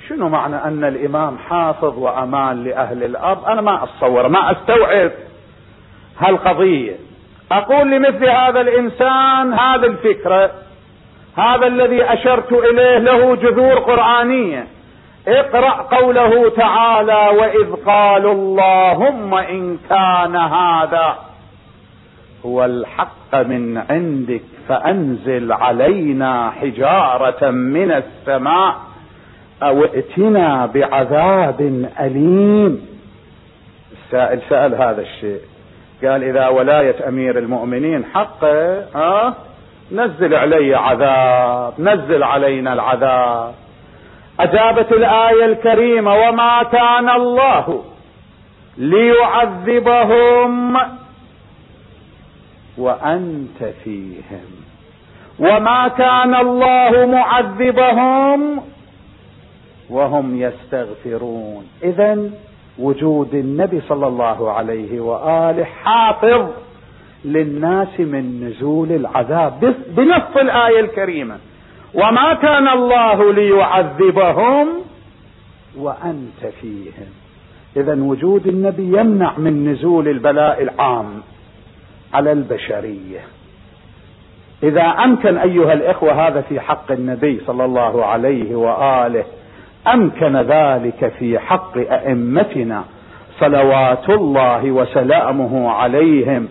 شنو 0.08 0.28
معنى 0.28 0.56
أن 0.56 0.84
الإمام 0.84 1.38
حافظ 1.38 1.98
وأمان 1.98 2.64
لأهل 2.64 3.04
الأرض؟ 3.04 3.44
أنا 3.44 3.60
ما 3.60 3.84
أتصور 3.84 4.28
ما 4.28 4.52
أستوعب 4.52 5.10
هالقضية. 6.18 6.96
أقول 7.58 7.90
لمثل 7.90 8.28
هذا 8.28 8.60
الإنسان 8.60 9.52
هذه 9.52 9.86
الفكرة 9.86 10.50
هذا 11.36 11.66
الذي 11.66 12.04
أشرت 12.04 12.52
إليه 12.52 12.98
له 12.98 13.36
جذور 13.36 13.78
قرآنية. 13.78 14.66
اقرأ 15.28 15.70
قوله 15.70 16.50
تعالى 16.50 17.38
وإذ 17.38 17.72
قالوا 17.86 18.32
اللهم 18.32 19.34
إن 19.34 19.78
كان 19.90 20.36
هذا 20.36 21.18
هو 22.46 22.64
الحق 22.64 23.34
من 23.34 23.78
عندك 23.90 24.42
فأنزل 24.68 25.52
علينا 25.52 26.50
حجارة 26.50 27.50
من 27.50 27.92
السماء 27.92 28.76
أو 29.62 29.84
ائتنا 29.84 30.66
بعذاب 30.66 31.88
أليم. 32.00 32.86
السائل 33.92 34.40
سأل 34.48 34.74
هذا 34.74 35.00
الشيء. 35.02 35.51
قال 36.04 36.24
إذا 36.24 36.48
ولاية 36.48 37.08
أمير 37.08 37.38
المؤمنين 37.38 38.04
حقه 38.04 38.84
ها؟ 38.94 39.34
نزل 39.92 40.34
علي 40.34 40.74
عذاب 40.74 41.74
نزل 41.78 42.22
علينا 42.22 42.72
العذاب. 42.72 43.54
أجابت 44.40 44.92
الآية 44.92 45.44
الكريمة 45.44 46.14
وما 46.14 46.62
كان 46.62 47.10
الله 47.10 47.84
ليعذبهم 48.78 50.76
وأنت 52.78 53.64
فيهم. 53.84 54.50
وما 55.38 55.88
كان 55.88 56.34
الله 56.34 57.06
معذبهم 57.06 58.62
وهم 59.90 60.42
يستغفرون. 60.42 61.68
اذا 61.82 62.30
وجود 62.78 63.34
النبي 63.34 63.80
صلى 63.80 64.06
الله 64.06 64.50
عليه 64.50 65.00
وآله 65.00 65.64
حافظ 65.64 66.48
للناس 67.24 68.00
من 68.00 68.44
نزول 68.44 68.92
العذاب 68.92 69.74
بنص 69.88 70.36
الآية 70.36 70.80
الكريمة. 70.80 71.38
وما 71.94 72.34
كان 72.34 72.68
الله 72.68 73.32
ليعذبهم 73.32 74.68
وأنت 75.76 76.46
فيهم. 76.60 77.08
اذا 77.76 78.02
وجود 78.02 78.46
النبي 78.46 79.00
يمنع 79.00 79.38
من 79.38 79.68
نزول 79.72 80.08
البلاء 80.08 80.62
العام 80.62 81.22
على 82.14 82.32
البشرية. 82.32 83.20
إذا 84.62 84.82
أمكن 84.82 85.38
أيها 85.38 85.72
الإخوة 85.72 86.28
هذا 86.28 86.40
في 86.40 86.60
حق 86.60 86.92
النبي 86.92 87.40
صلى 87.46 87.64
الله 87.64 88.04
عليه 88.04 88.54
وآله. 88.54 89.24
أمكن 89.86 90.36
ذلك 90.36 91.12
في 91.18 91.38
حق 91.38 91.76
أئمتنا 91.78 92.84
صلوات 93.40 94.10
الله 94.10 94.70
وسلامه 94.70 95.70
عليهم 95.70 96.48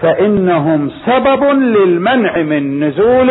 فإنهم 0.00 0.90
سبب 1.06 1.44
للمنع 1.44 2.36
من 2.36 2.84
نزول 2.84 3.30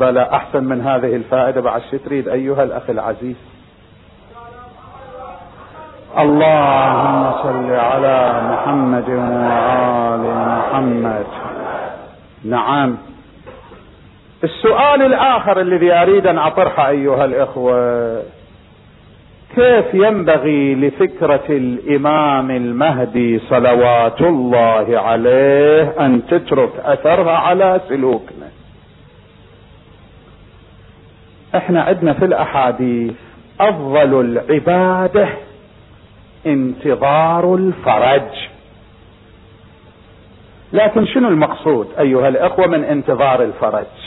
بلى 0.00 0.28
أحسن 0.32 0.64
من 0.64 0.80
هذه 0.80 1.16
الفائدة 1.16 1.60
بعد 1.60 1.82
تريد 2.04 2.28
أيها 2.28 2.62
الأخ 2.62 2.90
العزيز؟ 2.90 3.36
اللهم 6.18 7.32
صل 7.42 7.70
على 7.70 8.42
محمد 8.50 9.10
وآل 9.10 10.24
محمد. 10.48 11.26
نعم. 12.44 12.96
السؤال 14.44 15.02
الآخر 15.02 15.60
الذي 15.60 15.92
أريد 15.92 16.26
أن 16.26 16.38
أطرحه 16.38 16.88
أيها 16.88 17.24
الإخوة. 17.24 18.22
كيف 19.56 19.94
ينبغي 19.94 20.74
لفكرة 20.74 21.44
الإمام 21.48 22.50
المهدي 22.50 23.38
صلوات 23.38 24.20
الله 24.20 25.00
عليه 25.00 25.94
أن 26.00 26.26
تترك 26.26 26.70
أثرها 26.84 27.36
على 27.36 27.80
سلوكنا؟ 27.88 28.48
إحنا 31.54 31.82
عندنا 31.82 32.12
في 32.12 32.24
الأحاديث 32.24 33.12
أفضل 33.60 34.20
العبادة 34.20 35.28
انتظار 36.46 37.54
الفرج. 37.54 38.48
لكن 40.72 41.06
شنو 41.06 41.28
المقصود 41.28 41.88
أيها 41.98 42.28
الإخوة 42.28 42.66
من 42.66 42.84
انتظار 42.84 43.42
الفرج؟ 43.42 44.03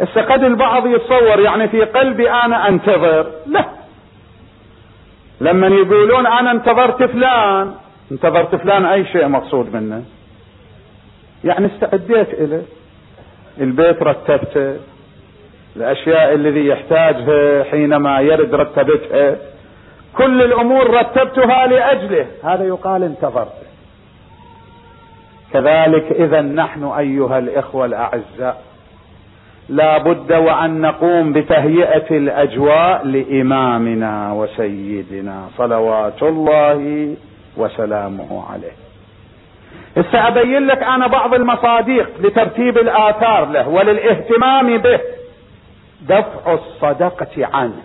هسه 0.00 0.22
قد 0.22 0.44
البعض 0.44 0.86
يتصور 0.86 1.40
يعني 1.40 1.68
في 1.68 1.84
قلبي 1.84 2.30
أنا 2.30 2.68
أنتظر. 2.68 3.26
لا. 3.46 3.64
لما 5.40 5.66
يقولون 5.66 6.26
أنا 6.26 6.50
انتظرت 6.50 7.02
فلان. 7.02 7.74
انتظرت 8.12 8.56
فلان 8.56 8.84
أي 8.84 9.04
شيء 9.04 9.28
مقصود 9.28 9.76
منه. 9.76 10.04
يعني 11.44 11.66
استعديت 11.66 12.40
له 12.40 12.62
البيت 13.60 14.02
رتبته 14.02 14.76
الأشياء 15.76 16.34
الذي 16.34 16.66
يحتاجها 16.66 17.64
حينما 17.64 18.20
يرد 18.20 18.54
رتبتها. 18.54 19.36
كل 20.16 20.42
الأمور 20.42 20.90
رتبتها 20.90 21.66
لأجله. 21.66 22.26
هذا 22.44 22.64
يقال 22.64 23.02
انتظرت. 23.02 23.68
كذلك 25.52 26.12
إذا 26.12 26.40
نحن 26.40 26.84
أيها 26.84 27.38
الإخوة 27.38 27.84
الأعزاء. 27.84 28.67
لا 29.68 29.98
بد 29.98 30.32
وأن 30.32 30.80
نقوم 30.80 31.32
بتهيئة 31.32 32.16
الأجواء 32.16 33.06
لإمامنا 33.06 34.32
وسيدنا 34.32 35.48
صلوات 35.56 36.22
الله 36.22 37.14
وسلامه 37.56 38.44
عليه. 38.52 38.72
هسه 39.96 40.28
أبين 40.28 40.66
لك 40.66 40.82
أنا 40.82 41.06
بعض 41.06 41.34
المصادق 41.34 42.08
لترتيب 42.20 42.78
الآثار 42.78 43.48
له 43.48 43.68
وللاهتمام 43.68 44.78
به. 44.78 45.00
دفع 46.02 46.52
الصدقة 46.52 47.46
عنه. 47.52 47.82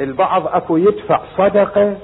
البعض 0.00 0.46
أكو 0.46 0.76
يدفع 0.76 1.20
صدقة 1.36 1.96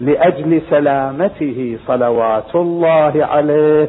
لأجل 0.00 0.62
سلامته 0.70 1.78
صلوات 1.86 2.54
الله 2.54 3.26
عليه 3.26 3.88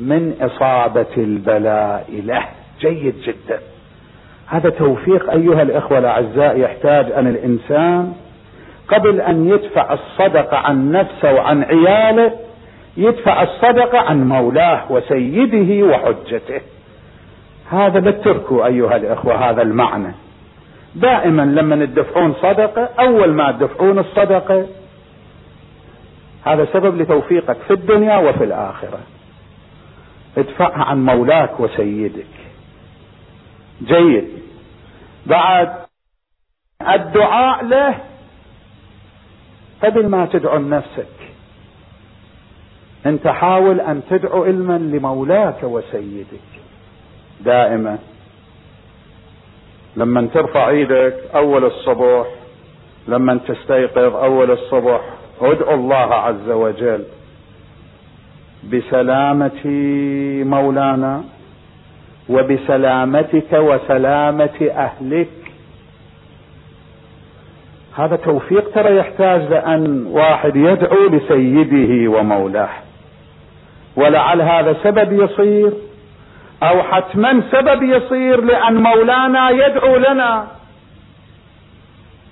من 0.00 0.34
إصابة 0.40 1.14
البلاء 1.16 2.22
له. 2.24 2.44
جيد 2.84 3.14
جدا. 3.24 3.60
هذا 4.46 4.70
توفيق 4.70 5.30
أيها 5.30 5.62
الإخوة 5.62 5.98
الأعزاء 5.98 6.58
يحتاج 6.58 7.12
أن 7.12 7.26
الإنسان 7.26 8.12
قبل 8.88 9.20
أن 9.20 9.48
يدفع 9.48 9.92
الصدقه 9.92 10.56
عن 10.56 10.92
نفسه 10.92 11.32
وعن 11.32 11.62
عياله 11.62 12.32
يدفع 12.96 13.42
الصدقه 13.42 13.98
عن 13.98 14.28
مولاه 14.28 14.92
وسيده 14.92 15.86
وحجته. 15.86 16.60
هذا 17.70 18.00
بتركوا 18.00 18.66
أيها 18.66 18.96
الإخوة 18.96 19.50
هذا 19.50 19.62
المعنى. 19.62 20.12
دائما 20.94 21.42
لما 21.42 21.86
تدفعون 21.86 22.34
صدقة 22.42 22.88
أول 23.00 23.32
ما 23.32 23.52
تدفعون 23.52 23.98
الصدقة 23.98 24.66
هذا 26.44 26.66
سبب 26.72 27.00
لتوفيقك 27.00 27.56
في 27.68 27.72
الدنيا 27.72 28.16
وفي 28.16 28.44
الآخرة. 28.44 28.98
ادفعها 30.38 30.84
عن 30.84 31.04
مولاك 31.04 31.60
وسيدك. 31.60 32.43
جيد. 33.82 34.28
بعد 35.26 35.72
الدعاء 36.82 37.64
له 37.64 37.98
قبل 39.84 40.08
ما 40.08 40.26
تدعو 40.26 40.58
لنفسك؟ 40.58 41.06
أنت 43.06 43.28
حاول 43.28 43.80
أن 43.80 44.02
تدعو 44.10 44.44
علما 44.44 44.78
لمولاك 44.78 45.62
وسيدك. 45.62 46.40
دائما. 47.40 47.98
لما 49.96 50.28
ترفع 50.34 50.68
إيدك 50.68 51.16
أول 51.34 51.64
الصبح 51.64 52.26
لما 53.08 53.40
تستيقظ 53.48 54.14
أول 54.16 54.50
الصبح 54.50 55.00
ادعو 55.40 55.74
الله 55.74 56.14
عز 56.14 56.50
وجل. 56.50 57.04
بسلامة 58.72 59.64
مولانا. 60.44 61.24
وبسلامتك 62.28 63.52
وسلامة 63.52 64.70
أهلك. 64.70 65.28
هذا 67.96 68.16
توفيق 68.16 68.70
ترى 68.74 68.96
يحتاج 68.96 69.42
لأن 69.42 70.06
واحد 70.06 70.56
يدعو 70.56 71.08
لسيده 71.08 72.18
ومولاه. 72.18 72.68
ولعل 73.96 74.42
هذا 74.42 74.76
سبب 74.82 75.12
يصير. 75.12 75.72
أو 76.62 76.82
حتما 76.82 77.42
سبب 77.52 77.82
يصير؟ 77.82 78.40
لأن 78.40 78.74
مولانا 78.74 79.50
يدعو 79.50 79.96
لنا. 79.96 80.46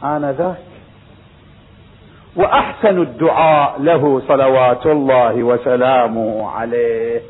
آنذاك. 0.05 0.57
وأحسن 2.37 3.03
الدعاء 3.03 3.83
له 3.83 4.23
صلوات 4.29 4.87
الله 4.87 5.43
وسلامه 5.43 6.51
عليه. 6.51 7.21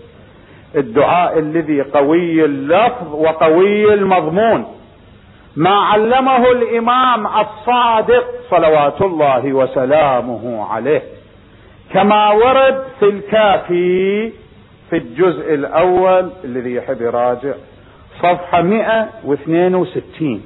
الدعاء 0.77 1.39
الذي 1.39 1.83
قوي 1.83 2.45
اللفظ 2.45 3.15
وقوي 3.15 3.95
المضمون. 3.95 4.67
ما 5.57 5.71
علمه 5.71 6.51
الإمام 6.51 7.27
الصادق 7.27 8.25
صلوات 8.51 9.03
الله 9.03 9.53
وسلامه 9.53 10.67
عليه. 10.73 11.03
كما 11.93 12.31
ورد 12.31 12.85
في 13.01 13.09
الكافي 13.09 14.33
في 14.91 14.97
الجزء 14.97 15.55
الأول 15.55 16.31
الذي 16.45 16.75
يحب 16.75 17.01
يراجع. 17.01 17.53
صفحة 18.23 18.63
162 18.63 20.43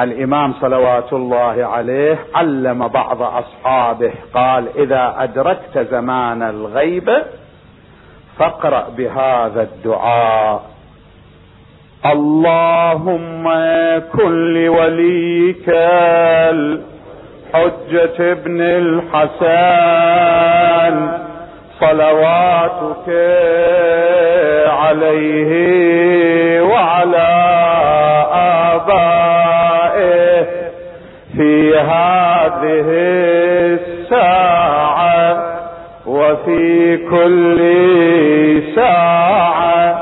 الإمام 0.00 0.52
صلوات 0.60 1.12
الله 1.12 1.64
عليه 1.66 2.18
علم 2.34 2.88
بعض 2.88 3.22
أصحابه. 3.22 4.12
قال 4.34 4.68
إذا 4.78 5.14
أدركت 5.18 5.78
زمان 5.90 6.42
الغيبه 6.42 7.22
فاقرأ 8.38 8.84
بهذا 8.96 9.62
الدعاء. 9.62 10.62
اللهم 12.06 13.44
كن 14.12 14.54
لوليك 14.54 15.68
الحجة 16.54 18.32
ابن 18.32 18.60
الحسن 18.82 19.74
صلواتك 21.80 23.08
عليه 24.68 25.52
وعلى 26.62 27.30
آبائه 28.72 30.46
في 31.36 31.76
هذه 31.76 32.88
الساعة. 33.80 35.03
وفي 36.44 36.96
كل 36.96 37.58
ساعة 38.76 39.96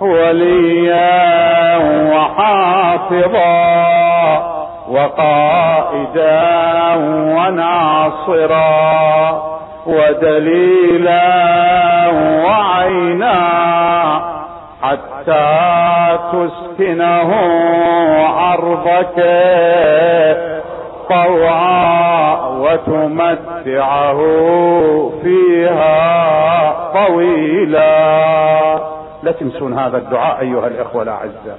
وليا 0.00 1.76
وحافظا 2.12 3.58
وقائدا 4.88 6.44
وناصرا 7.36 8.68
ودليلا 9.86 11.24
وعينا 12.44 13.38
حتى 14.82 16.18
تسكنه 16.32 17.30
عرضك 18.38 19.18
طوعا 21.08 22.48
وتمتعه 22.48 24.18
فيها 25.22 26.08
طويلا. 27.06 27.88
لا 29.22 29.32
تنسون 29.32 29.78
هذا 29.78 29.96
الدعاء 29.96 30.40
أيها 30.40 30.66
الإخوة 30.66 31.02
الأعزاء. 31.02 31.58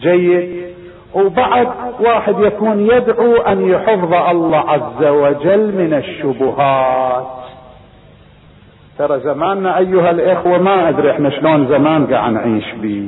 جيد. 0.00 0.66
وبعد 1.14 1.68
واحد 2.00 2.40
يكون 2.40 2.80
يدعو 2.80 3.36
أن 3.36 3.68
يحفظ 3.68 4.14
الله 4.14 4.58
عز 4.58 5.04
وجل 5.04 5.74
من 5.74 5.94
الشبهات. 5.94 7.26
ترى 8.98 9.20
زماننا 9.20 9.78
أيها 9.78 10.10
الإخوة 10.10 10.58
ما 10.58 10.88
أدري 10.88 11.10
إحنا 11.10 11.30
شلون 11.30 11.66
زمان 11.66 12.06
قاعد 12.06 12.32
نعيش 12.32 12.72
بيه. 12.74 13.04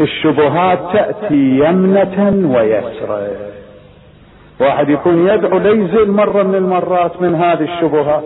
الشبهات 0.00 0.78
تأتي 0.92 1.34
يمنة 1.34 2.48
ويسرى 2.56 3.57
واحد 4.60 4.88
يكون 4.88 5.28
يدعو 5.28 5.58
ليزل 5.58 6.10
مرة 6.10 6.42
من 6.42 6.54
المرات 6.54 7.22
من 7.22 7.34
هذه 7.34 7.64
الشبهات. 7.74 8.24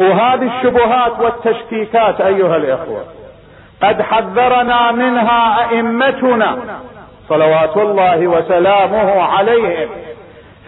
وهذه 0.00 0.56
الشبهات 0.56 1.20
والتشكيكات 1.20 2.20
أيها 2.20 2.56
الإخوة 2.56 3.04
قد 3.82 4.02
حذرنا 4.02 4.92
منها 4.92 5.70
أئمتنا 5.70 6.56
صلوات 7.28 7.76
الله 7.76 8.26
وسلامه 8.26 9.22
عليهم. 9.22 9.88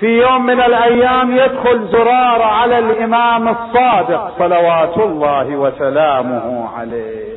في 0.01 0.07
يوم 0.07 0.47
من 0.47 0.61
الأيام 0.61 1.37
يدخل 1.37 1.88
زرار 1.88 2.42
على 2.42 2.79
الإمام 2.79 3.49
الصادق 3.49 4.38
صلوات 4.38 4.99
الله 4.99 5.57
وسلامه 5.57 6.68
عليه. 6.79 7.35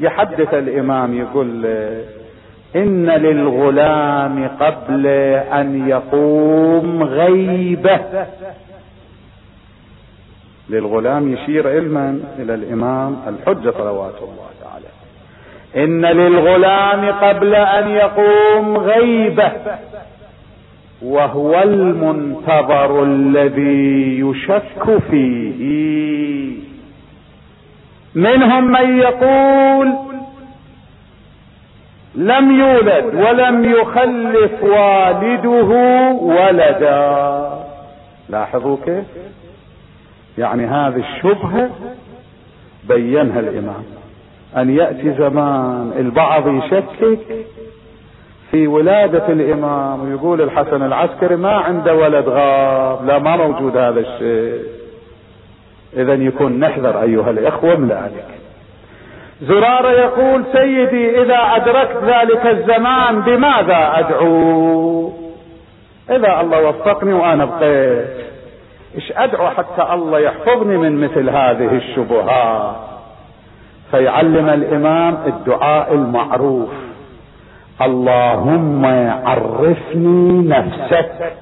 يحدث 0.00 0.54
الإمام 0.54 1.18
يقول 1.18 1.62
له 1.62 2.04
إن 2.76 3.06
للغلام 3.10 4.48
قبل 4.60 5.06
أن 5.52 5.88
يقوم 5.88 7.02
غيبه. 7.02 8.00
للغلام 10.70 11.32
يشير 11.32 11.68
علما 11.68 12.20
إلى 12.38 12.54
الإمام 12.54 13.16
الحجة 13.28 13.70
صلوات 13.70 14.14
الله 14.22 14.50
تعالى 14.62 14.86
إن 15.84 16.06
للغلام 16.06 17.12
قبل 17.12 17.54
أن 17.54 17.90
يقوم 17.90 18.76
غيبه. 18.76 19.52
وهو 21.02 21.62
المنتظر 21.62 23.02
الذي 23.02 24.20
يشك 24.20 24.98
فيه. 25.10 25.64
منهم 28.14 28.72
من 28.72 28.98
يقول 28.98 30.13
لم 32.14 32.60
يولد 32.60 33.14
ولم 33.14 33.64
يخلف 33.64 34.62
والده 34.62 35.68
ولدا. 36.22 37.50
لاحظوا 38.28 38.76
كيف؟ 38.84 39.04
يعني 40.38 40.66
هذه 40.66 40.96
الشبهة 40.96 41.70
بينها 42.88 43.40
الإمام. 43.40 43.84
أن 44.56 44.70
يأتي 44.70 45.12
زمان 45.12 45.92
البعض 45.98 46.48
يشكك 46.48 47.46
في 48.50 48.66
ولادة 48.66 49.28
الإمام 49.28 50.08
ويقول 50.08 50.40
الحسن 50.40 50.82
العسكري 50.82 51.36
ما 51.36 51.52
عنده 51.52 51.94
ولد 51.94 52.28
غاب. 52.28 53.06
لا 53.06 53.18
ما 53.18 53.36
موجود 53.36 53.76
هذا 53.76 54.00
الشيء. 54.00 54.62
اذا 55.96 56.14
يكون 56.14 56.60
نحذر 56.60 57.02
أيها 57.02 57.30
الإخوة 57.30 57.74
من 57.76 57.88
ذلك 57.88 58.43
زرارة 59.42 59.90
يقول 59.90 60.44
سيدي 60.52 61.22
إذا 61.22 61.38
أدركت 61.56 61.96
ذلك 62.04 62.46
الزمان 62.46 63.20
بماذا 63.20 63.92
أدعو؟ 63.98 65.12
إذا 66.10 66.40
الله 66.40 66.68
وفقني 66.68 67.12
وأنا 67.12 67.44
بقيت. 67.44 68.24
إيش 68.94 69.12
أدعو 69.16 69.48
حتى 69.48 69.92
الله 69.92 70.18
يحفظني 70.18 70.76
من 70.76 71.00
مثل 71.04 71.30
هذه 71.30 71.76
الشبهات 71.76 72.76
فيعلم 73.90 74.48
الإمام 74.48 75.18
الدعاء 75.26 75.94
المعروف 75.94 76.68
اللهم 77.82 78.84
عرفني 79.24 80.48
نفسك 80.48 81.32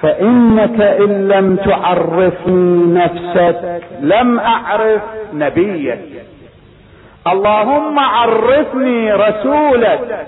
فإنك 0.00 0.80
إن 0.80 1.28
لم 1.28 1.56
تعرفني 1.56 2.94
نفسك 2.94 3.82
لم 4.00 4.38
أعرف 4.38 5.02
نبيك. 5.34 5.98
اللهم 7.32 7.98
عرفني 7.98 9.12
رسولك 9.12 10.26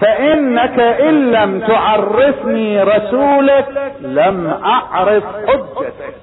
فإنك 0.00 0.78
إن 0.80 1.30
لم 1.30 1.60
تعرفني 1.60 2.82
رسولك 2.82 3.92
لم 4.00 4.46
أعرف 4.46 5.24
حجتك. 5.46 6.14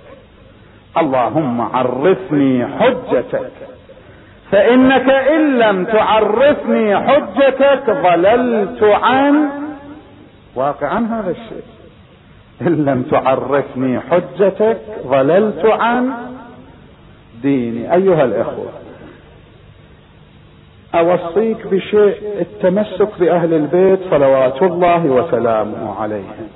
اللهم 0.97 1.61
عرفني 1.61 2.67
حجتك 2.79 3.51
فإنك 4.51 5.09
إن 5.09 5.59
لم 5.59 5.85
تعرفني 5.85 6.97
حجتك 6.97 7.89
ضللت 7.89 8.83
عن 8.83 9.49
واقعا 10.55 10.99
هذا 11.11 11.31
الشيء. 11.31 11.63
إن 12.61 12.85
لم 12.85 13.03
تعرفني 13.03 13.99
حجتك 13.99 14.77
ضللت 15.07 15.65
عن 15.65 16.13
ديني. 17.41 17.93
أيها 17.93 18.23
الإخوة 18.23 18.84
أوصيك 20.99 21.67
بشيء 21.67 22.17
التمسك 22.39 23.09
بأهل 23.19 23.53
البيت 23.53 23.99
صلوات 24.09 24.61
الله 24.61 25.05
وسلامه 25.05 26.01
عليهم 26.01 26.47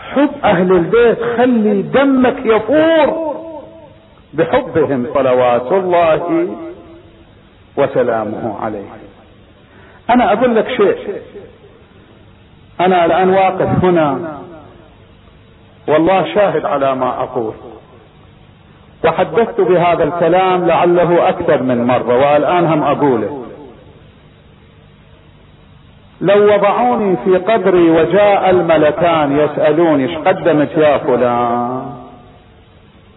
حب 0.00 0.30
أهل 0.44 0.72
البيت 0.72 1.18
خلي 1.36 1.82
دمك 1.82 2.36
يفور 2.44 3.28
بحبهم 4.34 5.06
صلوات 5.14 5.72
الله 5.72 6.48
وسلامه 7.76 8.58
عليه. 8.60 8.88
أنا 10.10 10.32
أقول 10.32 10.56
لك 10.56 10.68
شيء. 10.68 11.22
أنا 12.80 13.04
الآن 13.04 13.30
واقف 13.30 13.84
هنا. 13.84 14.38
والله 15.88 16.34
شاهد 16.34 16.64
على 16.64 16.94
ما 16.94 17.22
أقول. 17.22 17.54
وحدثت 19.04 19.60
بهذا 19.60 20.04
الكلام 20.04 20.66
لعله 20.66 21.28
أكثر 21.28 21.62
من 21.62 21.84
مرة 21.84 22.32
والآن 22.32 22.66
هم 22.66 22.82
أقوله. 22.82 23.44
لو 26.20 26.54
وضعوني 26.54 27.16
في 27.24 27.36
قبري 27.36 27.90
وجاء 27.90 28.50
الملكان 28.50 29.38
يسألوني 29.38 30.16
قدمت 30.16 30.70
يا 30.76 30.98
فلان؟ 30.98 31.82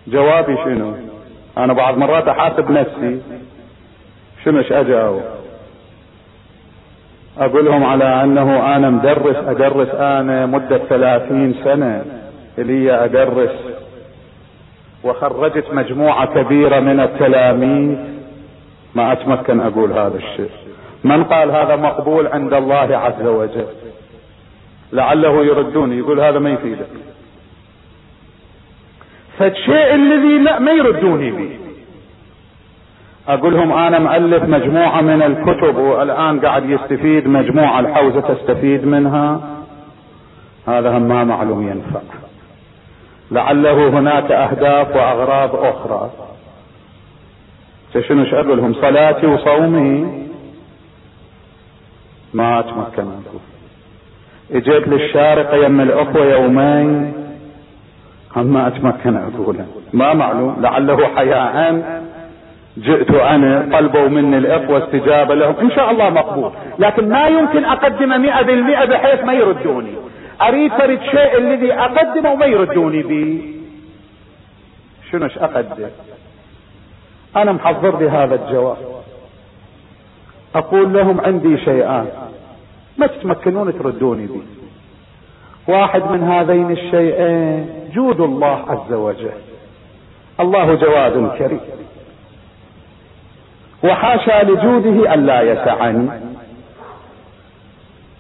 جوابي 0.08 0.58
شنو؟ 0.66 0.94
أنا 1.58 1.74
بعض 1.74 1.98
مرات 1.98 2.28
أحاسب 2.28 2.72
نفسي. 2.72 3.22
شنو 4.46 4.58
إيش 4.58 4.72
أجاوب؟ 4.72 5.22
أقول 7.40 7.66
لهم 7.66 7.84
على 7.84 8.24
أنه 8.24 8.76
أنا 8.76 8.90
مدرس 8.90 9.36
أدرس 9.36 9.90
أنا 9.96 10.46
مدة 10.46 10.78
ثلاثين 10.78 11.56
سنة. 11.64 12.06
لي 12.58 13.06
أدرس 13.06 13.71
وخرجت 15.04 15.66
مجموعة 15.74 16.26
كبيرة 16.26 16.80
من 16.80 17.00
التلاميذ. 17.00 17.98
ما 18.96 19.12
أتمكن 19.12 19.60
أقول 19.60 19.92
هذا 19.92 20.18
الشيء. 20.18 20.50
من 21.04 21.24
قال 21.24 21.52
هذا 21.52 21.76
مقبول 21.76 22.28
عند 22.28 22.54
الله 22.54 22.98
عز 22.98 23.26
وجل. 23.26 23.66
لعله 24.94 25.46
يردوني 25.46 25.98
يقول 25.98 26.20
هذا 26.20 26.40
ما 26.40 26.50
يفيدك. 26.50 26.88
فالشيء 29.38 29.96
الذي 29.96 30.38
لا 30.38 30.60
ما 30.60 30.72
يردوني 30.72 31.32
به. 31.32 31.58
أقول 33.28 33.54
لهم 33.54 33.72
أنا 33.72 34.00
مؤلف 34.00 34.44
مجموعة 34.44 35.02
من 35.02 35.22
الكتب 35.22 35.78
والآن 35.78 36.40
قاعد 36.40 36.70
يستفيد 36.70 37.28
مجموعة 37.28 37.80
الحوزة 37.80 38.22
تستفيد 38.22 38.86
منها. 38.86 39.42
هذا 40.68 40.98
هم 40.98 41.02
ما 41.02 41.24
معلوم 41.24 41.68
ينفع. 41.68 42.00
لعله 43.32 43.90
هناك 43.90 44.32
أهداف 44.32 44.96
وأغراض 44.96 45.56
أخرى. 45.56 46.10
شنو 48.08 48.24
أقول 48.24 48.58
لهم؟ 48.58 48.74
صلاتي 48.74 49.28
وصومي. 49.28 50.28
ما 52.34 52.60
اتمكن 52.60 53.02
أقول 53.02 53.42
إجيت 54.52 54.88
للشارقة 54.88 55.58
يم 55.58 55.82
الاخوة 55.82 56.26
يومين. 56.26 57.14
ما 58.36 58.68
أتمكن 58.68 59.18
اقوله 59.18 59.66
ما 59.94 60.14
معلوم. 60.14 60.56
لعله 60.62 61.08
حياء. 61.16 61.84
جئت 62.78 63.12
أنا 63.12 63.70
طلبوا 63.72 64.08
مني 64.08 64.38
الاخوة 64.38 64.84
استجابة 64.84 65.36
لهم. 65.36 65.56
إن 65.62 65.72
شاء 65.72 65.92
الله 65.92 66.10
مقبول. 66.10 66.52
لكن 66.80 67.10
ما 67.10 67.28
يمكن 67.28 67.66
أقدم 67.66 68.22
مئة 68.22 68.42
بالمئة 68.42 68.86
بحيث 68.86 69.24
ما 69.24 69.34
يردوني. 69.34 69.92
أريد 70.42 70.72
فرد 70.72 71.00
شيء 71.02 71.38
الذي 71.38 71.74
أقدمه 71.74 72.32
وما 72.32 72.46
يردوني 72.46 73.04
به. 73.04 73.42
شنو 75.12 75.30
أقدم؟ 75.38 75.90
أنا 77.36 77.52
محضر 77.52 77.90
بهذا 77.90 78.36
الجواب. 78.36 78.78
أقول 80.56 80.94
لهم 80.94 81.22
عندي 81.22 81.58
شيئان. 81.58 82.08
ما 82.98 83.08
تتمكنون 83.08 83.80
تردوني 83.80 84.28
به. 84.28 84.42
واحد 85.68 86.12
من 86.12 86.24
هذين 86.24 86.72
الشيئين 86.72 87.70
جود 87.94 88.22
الله 88.22 88.66
عز 88.70 88.94
وجل. 88.94 89.32
الله 90.40 90.76
جواد 90.76 91.38
كريم. 91.38 91.60
وحاشا 93.84 94.44
لجوده 94.44 95.14
الا 95.14 95.42
يسعني. 95.42 96.10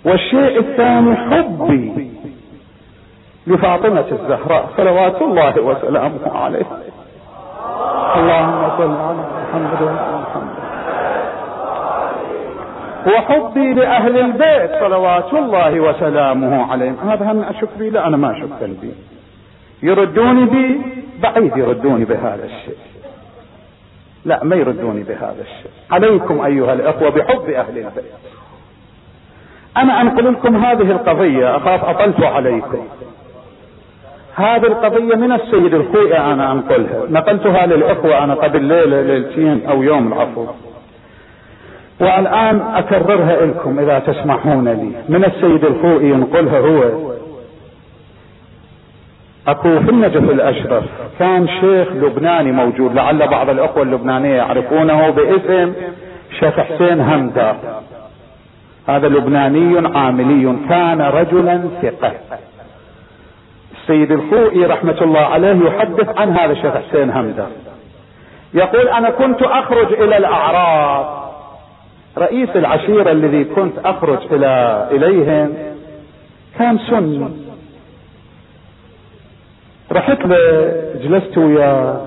والشيء 0.05 0.59
الثاني 0.59 1.15
حبي. 1.15 2.10
لفاطمة 3.51 4.05
الزهراء 4.11 4.69
صلوات 4.77 5.21
الله 5.21 5.61
وسلامه 5.61 6.37
عليها 6.43 6.79
اللهم 8.15 8.77
صل 8.77 8.91
على 8.91 9.23
محمد 9.43 9.81
وعلى 9.81 10.21
محمد. 10.21 10.55
وحبي 13.07 13.73
لأهل 13.73 14.19
البيت 14.19 14.71
صلوات 14.79 15.33
الله 15.33 15.79
وسلامه 15.79 16.71
عليهم. 16.71 16.95
هذا 17.09 17.31
هم 17.31 17.43
أشك 17.43 17.69
بي 17.79 17.89
لا 17.89 18.07
أنا 18.07 18.17
ما 18.17 18.31
أشك 18.31 18.69
بي 18.81 18.91
يردوني 19.83 20.45
بي 20.45 20.81
بعيد 21.23 21.57
يردوني 21.57 22.05
بهذا 22.05 22.45
الشيء. 22.45 22.77
لا 24.25 24.43
ما 24.43 24.55
يردوني 24.55 25.03
بهذا 25.03 25.41
الشيء. 25.41 25.71
عليكم 25.91 26.41
أيها 26.41 26.73
الأخوة 26.73 27.09
بحب 27.09 27.49
أهل 27.49 27.77
البيت. 27.77 28.13
أنا 29.77 30.01
أنقل 30.01 30.31
لكم 30.31 30.65
هذه 30.65 30.91
القضية 30.91 31.57
أخاف 31.57 31.85
أطلت 31.85 32.23
عليكم. 32.23 32.87
هذه 34.35 34.67
القضية 34.67 35.15
من 35.15 35.31
السيد 35.31 35.73
الخوئي 35.73 36.17
أنا 36.17 36.51
أنقلها. 36.51 37.05
نقلتها 37.09 37.65
للإخوة 37.65 38.23
أنا 38.23 38.33
قبل 38.33 38.63
ليلة 38.63 39.01
ليلتين 39.01 39.65
أو 39.69 39.83
يوم 39.83 40.13
العفو. 40.13 40.45
والآن 41.99 42.61
أكررها 42.73 43.45
لكم 43.45 43.79
إذا 43.79 43.99
تسمحون 43.99 44.67
لي. 44.67 44.91
من 45.09 45.25
السيد 45.25 45.65
الخوئي 45.65 46.09
ينقلها 46.09 46.59
هو 46.59 47.11
أكو 49.47 49.79
في 49.79 49.89
النجف 49.89 50.31
الأشرف. 50.31 50.83
كان 51.19 51.47
شيخ 51.47 51.87
لبناني 51.91 52.51
موجود. 52.51 52.95
لعل 52.95 53.27
بعض 53.27 53.49
الأخوة 53.49 53.83
اللبنانية 53.83 54.35
يعرفونه 54.35 55.09
باسم 55.09 55.73
شيخ 56.39 56.59
حسين 56.59 57.01
همدة. 57.01 57.55
هذا 58.87 59.07
لبناني 59.07 59.97
عاملي. 59.97 60.55
كان 60.69 61.01
رجلا 61.01 61.61
ثقة. 61.81 62.11
السيد 63.81 64.11
الخوئي 64.11 64.65
رحمة 64.65 64.97
الله 65.01 65.19
عليه 65.19 65.65
يحدث 65.65 66.17
عن 66.17 66.37
هذا 66.37 66.51
الشيخ 66.51 66.73
حسين 66.75 67.09
همدة 67.09 67.47
يقول 68.53 68.87
أنا 68.87 69.09
كنت 69.09 69.41
أخرج 69.41 69.93
إلى 69.93 70.17
الاعراب 70.17 71.21
رئيس 72.17 72.49
العشيرة 72.55 73.11
الذي 73.11 73.43
كنت 73.43 73.73
أخرج 73.85 74.19
إلى 74.31 74.87
إليهم 74.91 75.53
كان 76.59 76.77
سني 76.77 77.29
رحت 79.91 80.25
له 80.25 80.37
جلست 81.03 81.37
وياه. 81.37 82.01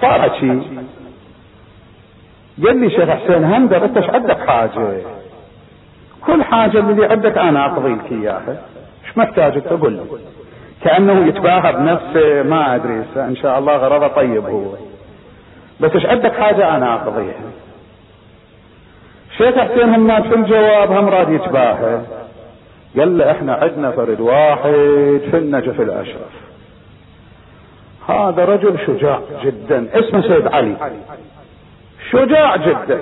صار 0.00 0.28
قال 2.64 2.80
لي 2.80 2.90
شيخ 2.90 3.10
حسين 3.10 3.44
هندر 3.44 3.84
أنت 3.84 3.96
إيش 3.96 4.10
عندك 4.10 4.48
حاجة؟ 4.48 5.00
كل 6.26 6.44
حاجة 6.44 6.78
اللي 6.78 7.06
عندك 7.06 7.38
أنا 7.38 7.66
اقضي 7.66 7.94
لك 7.94 8.12
إياها. 8.12 8.56
إيش 9.04 9.18
محتاج 9.18 9.62
تقول 9.62 9.92
لي 9.92 10.00
كأنه 10.84 11.26
يتباهى 11.26 11.72
بنفسه 11.72 12.42
ما 12.42 12.74
أدري 12.74 13.04
إن 13.16 13.36
شاء 13.36 13.58
الله 13.58 13.76
غرضه 13.76 14.08
طيب 14.08 14.44
هو. 14.44 14.64
بس 15.80 15.90
إيش 15.94 16.06
عندك 16.06 16.32
حاجة؟ 16.32 16.76
أنا 16.76 16.94
أقضيها. 16.94 17.50
شيخ 19.38 19.58
حسين 19.58 19.94
همات 19.94 20.22
في 20.22 20.34
الجواب؟ 20.34 20.92
هم 20.92 21.08
راد 21.08 21.30
يتباهى. 21.30 22.00
قال 22.98 23.18
له 23.18 23.30
إحنا 23.30 23.54
عندنا 23.54 23.90
فرد 23.90 24.20
واحد 24.20 25.20
في 25.30 25.36
النجف 25.36 25.80
الاشرف 25.80 26.34
هذا 28.08 28.44
رجل 28.44 28.78
شجاع 28.86 29.20
جدا. 29.44 29.86
اسمه 29.94 30.20
سيد 30.20 30.46
علي. 30.46 30.76
شجاع 32.10 32.56
جدا. 32.56 33.00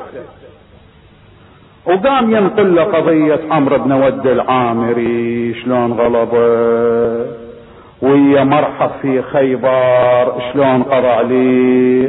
وقام 1.87 2.37
ينقل 2.37 2.75
له 2.75 2.85
قضية 2.85 3.41
عمرو 3.51 3.79
بن 3.79 3.93
ود 3.93 4.27
العامري 4.27 5.55
شلون 5.55 5.93
غلبه؟ 5.93 7.43
ويا 8.03 8.45
مرحب 8.45 8.91
في 9.03 9.23
خيبر 9.23 10.33
شلون 10.53 10.83
قضى 10.83 11.09
عليه 11.09 12.09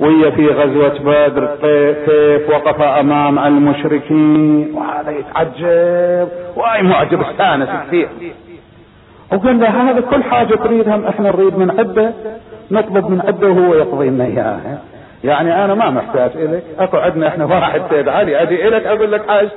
وهي 0.00 0.32
في 0.32 0.46
غزوة 0.46 0.98
بدر 0.98 1.48
كيف 1.62 2.50
وقف 2.50 2.82
أمام 2.82 3.38
المشركين. 3.38 4.74
وهذا 4.74 5.10
يتعجب. 5.10 6.28
واي 6.56 6.82
معجب 6.82 7.20
أستانس 7.20 7.68
كثير. 7.86 8.08
وقال 9.32 9.60
له 9.60 9.90
هذا 9.90 10.00
كل 10.00 10.22
حاجة 10.22 10.54
تريدها 10.54 11.08
إحنا 11.08 11.30
نريد 11.30 11.58
من 11.58 11.70
عنده 11.78 12.12
نطلب 12.70 13.10
من 13.10 13.20
عنده 13.26 13.48
وهو 13.48 13.74
يقضي 13.74 14.08
لنا 14.08 14.24
إياها. 14.24 14.78
يعني 15.24 15.64
أنا 15.64 15.74
ما 15.74 15.90
محتاج 15.90 16.30
الك 16.34 16.62
أكو 16.78 16.96
عندنا 16.96 17.28
إحنا 17.28 17.44
واحد 17.44 17.82
سيد 17.90 18.08
علي 18.08 18.42
أجي 18.42 18.68
الك 18.68 18.86
أقول 18.86 19.12
لك 19.12 19.28
حاجتي 19.28 19.54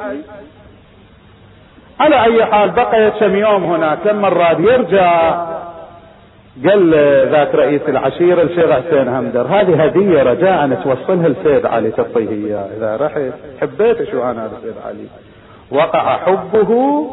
على 2.00 2.24
أي 2.24 2.46
حال 2.46 2.70
بقيت 2.72 3.14
كم 3.20 3.36
يوم 3.36 3.64
هناك 3.64 3.98
لما 4.06 4.30
راد 4.30 4.60
يرجع 4.60 5.36
قال 6.62 6.92
ذاك 7.32 7.56
رئيس 7.56 7.82
العشيرة 7.88 8.42
الشيخ 8.42 8.72
حسين 8.72 9.08
همدر 9.08 9.42
هذه 9.42 9.84
هدية 9.84 10.24
رجاء 10.24 10.82
توصلها 10.84 11.30
لسيد 11.30 11.66
علي 11.66 11.92
تعطيه 11.92 12.30
اياه 12.30 12.68
إذا 12.78 12.98
رحت 13.02 13.22
حبيت 13.62 14.04
شو 14.12 14.24
أنا 14.24 14.52
سيد 14.64 14.74
علي؟ 14.86 15.08
وقع 15.72 16.18
حبه 16.18 17.04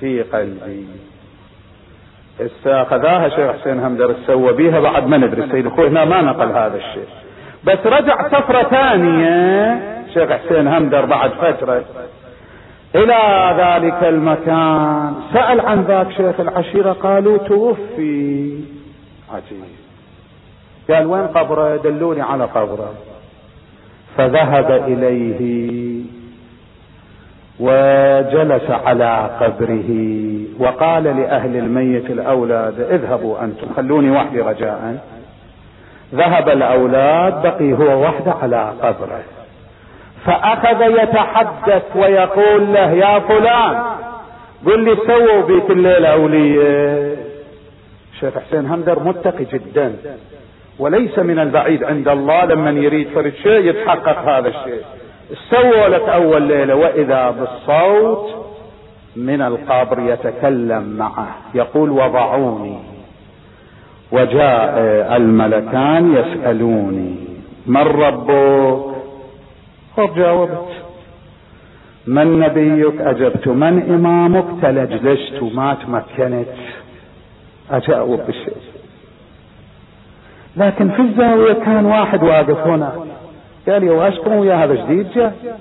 في 0.00 0.22
قلبي. 0.22 0.86
استاخذاها 2.40 3.28
شيخ 3.28 3.60
حسين 3.60 3.80
همدر 3.80 4.14
سوى 4.26 4.52
بيها 4.52 4.80
بعد 4.80 5.06
ما 5.06 5.16
ندري 5.16 5.44
السيد 5.44 5.66
أخوي 5.66 5.88
هنا 5.88 6.04
ما 6.04 6.22
نقل 6.22 6.48
هذا 6.48 6.76
الشيء. 6.76 7.08
بس 7.64 7.78
رجع 7.86 8.28
سفرة 8.28 8.62
ثانية 8.62 9.80
شيخ 10.14 10.32
حسين 10.32 10.68
همدر 10.68 11.04
بعد 11.04 11.30
فترة 11.30 11.84
إلى 12.94 13.54
ذلك 13.58 14.04
المكان. 14.04 15.14
سأل 15.32 15.60
عن 15.60 15.82
ذاك 15.82 16.10
شيخ 16.10 16.40
العشيرة 16.40 16.92
قالوا 16.92 17.38
توفي. 17.38 18.60
عجيب. 19.34 19.64
قال 20.90 21.06
وين 21.06 21.26
قبره؟ 21.26 21.76
دلوني 21.76 22.20
على 22.22 22.44
قبره. 22.44 22.94
فذهب 24.16 24.70
إليه 24.70 26.02
وجلس 27.60 28.70
على 28.70 29.30
قبره. 29.40 29.90
وقال 30.58 31.04
لأهل 31.04 31.56
الميت 31.56 32.10
الأولاد 32.10 32.80
اذهبوا 32.80 33.44
أنتم 33.44 33.66
خلوني 33.76 34.10
وحدي 34.10 34.40
رجاء. 34.40 35.04
ذهب 36.14 36.48
الأولاد 36.48 37.42
بقي 37.42 37.72
هو 37.72 38.02
وحده 38.02 38.32
على 38.42 38.72
قبره. 38.82 39.22
فأخذ 40.28 40.80
يتحدث 41.02 41.96
ويقول 41.96 42.72
له 42.72 42.90
يا 42.90 43.18
فلان 43.18 43.82
قل 44.66 44.84
لي 44.84 44.96
سووا 45.06 45.42
بيت 45.46 45.70
الليلة 45.70 46.08
أولية 46.08 47.16
شيخ 48.20 48.34
حسين 48.38 48.66
همدر 48.66 48.98
متقي 49.02 49.44
جدا. 49.44 49.96
وليس 50.78 51.18
من 51.18 51.38
البعيد 51.38 51.84
عند 51.84 52.08
الله 52.08 52.44
لمن 52.44 52.82
يريد 52.82 53.08
فرد 53.08 53.32
شيء 53.42 53.60
يتحقق 53.68 54.18
هذا 54.18 54.48
الشيء. 54.48 54.82
سووا 55.50 55.88
لك 55.88 56.08
أول 56.08 56.42
ليلة 56.42 56.74
وإذا 56.74 57.30
بالصوت 57.30 58.26
من 59.16 59.42
القبر 59.42 59.98
يتكلم 60.00 60.96
معه. 60.98 61.28
يقول 61.54 61.90
وضعوني. 61.90 62.78
وجاء 64.12 64.72
الملكان 65.16 66.14
يسألوني 66.14 67.14
من 67.66 67.82
ربك؟ 67.82 68.87
خب 69.98 70.14
جاوبت. 70.14 70.68
من 72.06 72.40
نبيك 72.40 73.00
أجبت 73.00 73.48
من 73.48 73.94
إمامك 73.94 74.44
تلجلجت 74.62 75.42
ما 75.42 75.74
تمكنت. 75.74 76.48
أجاوب 77.70 78.20
بالشيء 78.26 78.56
لكن 80.56 80.90
في 80.90 81.02
الزاوية 81.02 81.52
كان 81.52 81.86
واحد 81.86 82.22
واقف 82.22 82.58
هنا. 82.66 83.06
قال 83.68 83.82
يا 83.82 83.92
واشكم 83.92 84.32
ويا 84.32 84.64
هذا 84.64 84.74
جديد 84.74 85.10
جاء. 85.10 85.60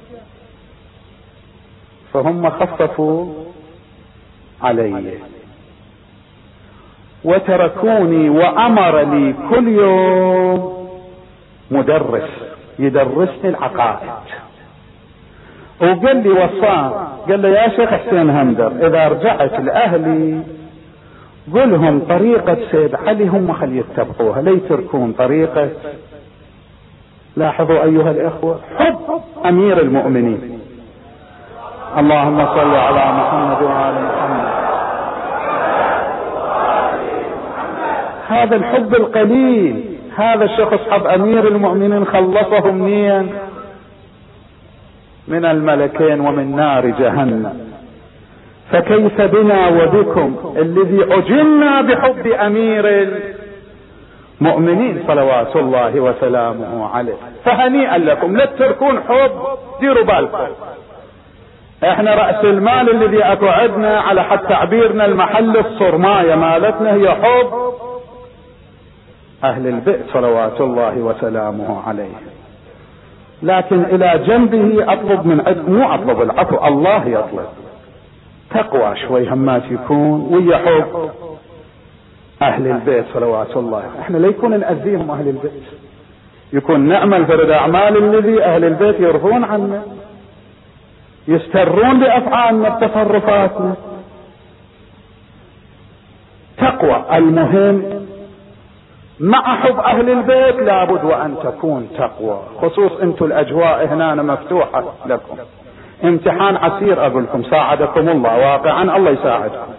فهم 2.13 2.49
خففوا 2.49 3.33
علي. 4.61 5.13
وتركوني 7.23 8.29
وامر 8.29 8.99
لي 8.99 9.33
كل 9.49 9.67
يوم 9.67 10.89
مدرس. 11.71 12.29
يدرسني 12.79 13.49
العقائد. 13.49 14.09
وقال 15.81 16.23
لي 16.23 16.29
وصان 16.29 16.91
قال 17.29 17.39
لي 17.39 17.51
يا 17.51 17.69
شيخ 17.69 17.89
حسين 17.89 18.29
همدر 18.29 18.71
إذا 18.87 19.07
رجعت 19.07 19.59
لأهلي 19.59 20.41
قلهم 21.53 21.99
طريقة 22.09 22.57
سيد 22.71 22.95
علي 22.95 23.27
هم 23.27 23.53
خلي 23.53 23.77
يتبعوها 23.77 24.41
لا 24.41 24.51
يتركون 24.51 25.11
طريقة. 25.11 25.69
لاحظوا 27.37 27.83
أيها 27.83 28.11
الإخوة 28.11 28.59
حب 28.77 29.21
أمير 29.45 29.81
المؤمنين. 29.81 30.59
اللهم 31.97 32.45
صل 32.45 32.75
على 32.75 33.13
محمد 33.19 33.61
وآل 33.61 33.95
محمد. 34.05 34.47
هذا 38.27 38.55
الحب 38.55 38.95
القليل. 38.95 39.86
هذا 40.17 40.45
الشخص 40.45 40.79
حب 40.89 41.07
أمير 41.07 41.47
المؤمنين 41.47 42.05
خلصه 42.05 42.71
منين 42.71 43.29
من 45.27 45.45
الملكين 45.45 46.19
ومن 46.19 46.55
نار 46.55 46.85
جهنم. 46.85 47.67
فكيف 48.71 49.21
بنا 49.21 49.67
وبكم 49.67 50.55
الذي 50.57 51.13
عجلنا 51.13 51.81
بحب 51.81 52.27
أمير 52.27 53.07
المؤمنين 54.41 55.03
صلوات 55.07 55.55
الله 55.55 55.99
وسلامه 55.99 56.89
عليه؟ 56.95 57.13
فهنيئا 57.45 57.97
لكم 57.97 58.37
لا 58.37 58.45
تتركون 58.45 58.99
حب 58.99 59.31
ديروا 59.79 60.03
بالكم. 60.03 60.37
إحنا 61.83 62.15
رأس 62.15 62.45
المال 62.45 62.89
الذي 62.89 63.23
اكو 63.23 63.47
عندنا 63.47 63.99
على 63.99 64.23
حد 64.23 64.39
تعبيرنا 64.39 65.05
المحل 65.05 65.57
الصرماية 65.57 66.35
مالتنا 66.35 66.93
هي 66.93 67.09
حب. 67.09 67.66
أهل 69.43 69.67
البئت 69.67 70.05
صلوات 70.13 70.61
الله 70.61 70.97
وسلامه 70.97 71.81
عليه. 71.87 72.15
لكن 73.43 73.83
إلى 73.83 74.23
جنبه 74.27 74.93
أطلب 74.93 75.27
من 75.27 75.43
عندكم 75.47 75.73
مو 75.73 75.93
أطلب 75.93 76.21
العفو 76.21 76.67
الله 76.67 77.05
يطلب. 77.05 77.47
تقوى 78.49 78.95
شوي 78.97 79.29
همات 79.29 79.63
يكون 79.71 80.27
ويا 80.33 80.57
حب. 80.57 81.09
أهل 82.41 82.67
البيت 82.67 83.05
صلوات 83.13 83.57
الله. 83.57 83.83
إحنا 84.01 84.17
لا 84.17 84.27
يكون 84.27 84.59
نأذيهم 84.59 85.11
أهل 85.11 85.27
البيت 85.27 85.63
يكون 86.53 86.79
نعمل 86.79 87.25
فرد 87.25 87.49
أعمال 87.49 87.97
الذي 87.97 88.43
أهل 88.43 88.63
البيت 88.63 88.99
يرضون 88.99 89.43
عنا 89.43 89.81
يسترون 91.27 91.99
بأفعالنا 91.99 92.69
بتصرفاتنا. 92.69 93.75
تقوى 96.57 97.03
المهم 97.17 97.83
مع 99.19 99.55
حب 99.55 99.79
أهل 99.79 100.09
البيت 100.09 100.55
لابد 100.55 101.03
وأن 101.03 101.35
تكون 101.43 101.89
تقوى. 101.97 102.39
خصوص 102.61 102.91
أنتم 103.01 103.25
الأجواء 103.25 103.85
هنا 103.85 104.15
مفتوحة 104.15 104.83
لكم. 105.05 105.37
امتحان 106.03 106.55
عسير 106.55 107.07
أقول 107.07 107.23
لكم 107.23 107.43
ساعدكم 107.43 108.09
الله 108.09 108.37
واقعا 108.37 108.97
الله 108.97 109.11
يساعدكم. 109.11 109.73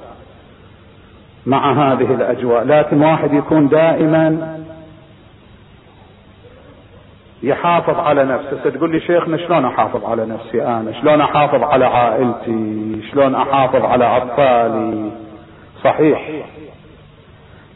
مع 1.46 1.72
هذه 1.72 2.14
الأجواء 2.14 2.64
لكن 2.64 3.02
واحد 3.02 3.32
يكون 3.32 3.68
دائما 3.68 4.58
يحافظ 7.42 7.98
على 7.98 8.24
نفسه. 8.24 8.70
تقول 8.70 8.92
لي 8.92 9.00
شيخنا 9.00 9.36
شلون 9.36 9.64
أحافظ 9.64 10.04
على 10.04 10.26
نفسي 10.26 10.66
أنا؟ 10.66 10.92
شلون 11.00 11.20
أحافظ 11.20 11.62
على 11.62 11.84
عائلتي؟ 11.84 13.00
شلون 13.10 13.34
أحافظ 13.34 13.84
على 13.84 14.16
أطفالي؟ 14.16 15.10
صحيح. 15.84 16.28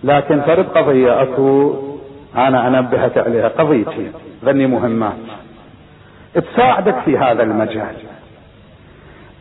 لكن 0.04 0.40
فرد 0.40 0.66
قضية 0.66 1.22
أكو 1.22 1.74
أنا 2.36 2.68
أنبهك 2.68 3.18
عليها. 3.18 3.48
قضيتي 3.48 4.10
ذني 4.44 4.66
مهمات 4.66 5.12
تساعدك 6.34 6.98
في 7.04 7.18
هذا 7.18 7.42
المجال. 7.42 7.94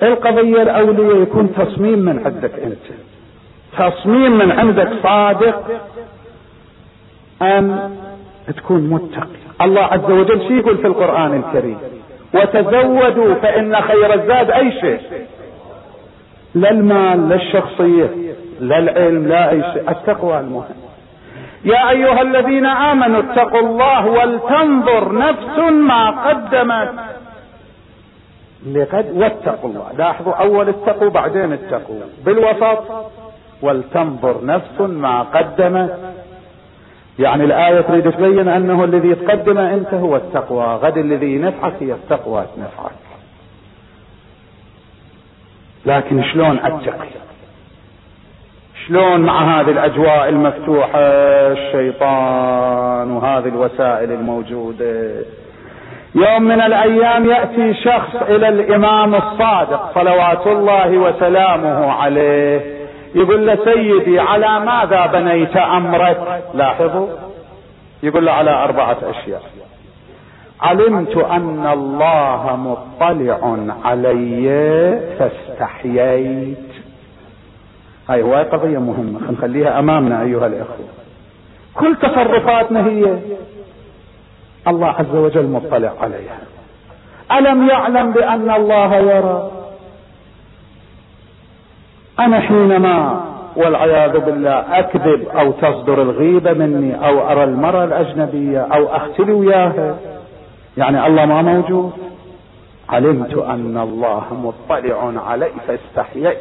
القضية 0.03 0.61
الأولية 0.61 1.21
يكون 1.21 1.53
تصميم 1.53 1.99
من 1.99 2.25
عندك 2.25 2.59
أنت. 2.59 2.85
تصميم 3.77 4.37
من 4.37 4.51
عندك 4.51 4.89
صادق 5.03 5.63
أن 7.41 7.91
تكون 8.57 8.89
متقي. 8.89 9.41
الله 9.61 9.81
عز 9.81 10.11
وجل 10.11 10.47
شو 10.47 10.53
يقول 10.53 10.77
في 10.77 10.87
القرآن 10.87 11.43
الكريم؟ 11.43 11.77
وتزودوا 12.33 13.33
فإن 13.33 13.81
خير 13.81 14.13
الزاد 14.13 14.51
أي 14.51 14.71
شيء. 14.71 14.99
لا 16.55 16.71
المال 16.71 17.29
لا 17.29 17.35
الشخصية. 17.35 18.09
لا 18.61 18.77
العلم 18.77 19.27
لا 19.27 19.49
أي 19.49 19.63
شيء. 19.73 19.91
التقوى 19.91 20.39
المهم. 20.39 20.75
يا 21.65 21.89
أيها 21.89 22.21
الذين 22.21 22.65
آمنوا 22.65 23.19
اتقوا 23.19 23.59
الله 23.59 24.05
ولتنظر 24.05 25.17
نفس 25.17 25.59
ما 25.59 26.09
قدمت. 26.29 26.93
لقد 28.71 29.05
واتقوا 29.13 29.69
الله. 29.69 29.87
لاحظوا 29.97 30.33
أول 30.33 30.69
اتقوا 30.69 31.09
بعدين 31.09 31.53
اتقوا. 31.53 32.01
بالوسط 32.25 33.11
ولتنظر 33.61 34.45
نفس 34.45 34.81
ما 34.81 35.21
قدمت. 35.21 36.13
يعني 37.19 37.43
الآية 37.43 37.81
تريد 37.81 38.11
تبين 38.11 38.47
أنه 38.47 38.83
الذي 38.83 39.15
تقدم 39.15 39.57
أنت 39.57 39.93
هو 39.93 40.15
التقوى. 40.15 40.65
غد 40.65 40.97
الذي 40.97 41.35
ينفعك 41.35 41.73
هي 41.79 41.93
التقوى 41.93 42.45
تنفعك 42.55 42.91
لكن 45.85 46.23
شلون 46.23 46.59
أتقي؟ 46.59 47.07
شلون 48.87 49.21
مع 49.21 49.59
هذه 49.59 49.69
الأجواء 49.69 50.29
المفتوحة 50.29 50.99
الشيطان 51.51 53.11
وهذه 53.11 53.47
الوسائل 53.47 54.11
الموجودة؟ 54.11 55.11
يوم 56.15 56.43
من 56.43 56.61
الأيام 56.61 57.29
يأتي 57.29 57.73
شخص 57.73 58.15
إلى 58.15 58.49
الإمام 58.49 59.15
الصادق 59.15 59.91
صلوات 59.95 60.47
الله 60.47 60.97
وسلامه 60.97 61.91
عليه 61.91 62.61
يقول 63.15 63.47
له 63.47 63.57
سيدي 63.65 64.19
على 64.19 64.59
ماذا 64.59 65.05
بنيت 65.05 65.57
أمرك؟ 65.57 66.43
لاحظوا 66.53 67.07
يقول 68.03 68.25
له 68.25 68.31
على 68.31 68.51
أربعة 68.51 68.97
أشياء. 69.03 69.41
علمت 70.61 71.17
أن 71.17 71.69
الله 71.73 72.55
مطلع 72.55 73.57
علي 73.85 74.99
فاستحييت. 75.19 76.70
هاي 78.11 78.21
هواي 78.21 78.43
قضية 78.43 78.77
مهمة. 78.77 79.35
خليها 79.41 79.79
أمامنا 79.79 80.21
أيها 80.21 80.47
الإخوة. 80.47 80.85
كل 81.75 81.95
تصرفاتنا 81.95 82.85
هي 82.87 83.19
الله 84.67 84.87
عز 84.87 85.15
وجل 85.15 85.45
مطلع 85.45 85.93
عليها. 86.01 86.39
ألم 87.31 87.67
يعلم 87.69 88.11
بأن 88.11 88.51
الله 88.51 88.95
يرى؟ 88.95 89.51
أنا 92.19 92.39
حينما 92.39 93.25
والعياذ 93.55 94.19
بالله 94.19 94.79
أكذب 94.79 95.27
أو 95.27 95.51
تصدر 95.51 96.01
الغيبة 96.01 96.53
مني 96.53 97.07
أو 97.07 97.31
أرى 97.31 97.43
المرأة 97.43 97.83
الأجنبية 97.83 98.59
أو 98.59 98.95
أختلي 98.95 99.31
وياها 99.31 99.97
يعني 100.77 101.07
الله 101.07 101.25
ما 101.25 101.41
موجود؟ 101.41 101.91
علمت 102.89 103.37
أن 103.37 103.77
الله 103.77 104.23
مطلع 104.31 105.13
علي 105.29 105.51
فاستحييت 105.67 106.37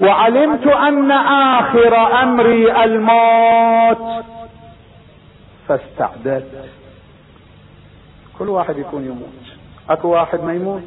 وعلمت 0.00 0.66
أن 0.66 1.10
آخر 1.10 2.22
أمري 2.22 2.84
الموت. 2.84 4.24
فاستعددت 5.68 6.64
كل 8.38 8.48
واحد 8.48 8.78
يكون 8.78 9.04
يموت. 9.04 9.58
أكو 9.90 10.08
واحد 10.08 10.44
ما 10.44 10.54
يموت. 10.54 10.82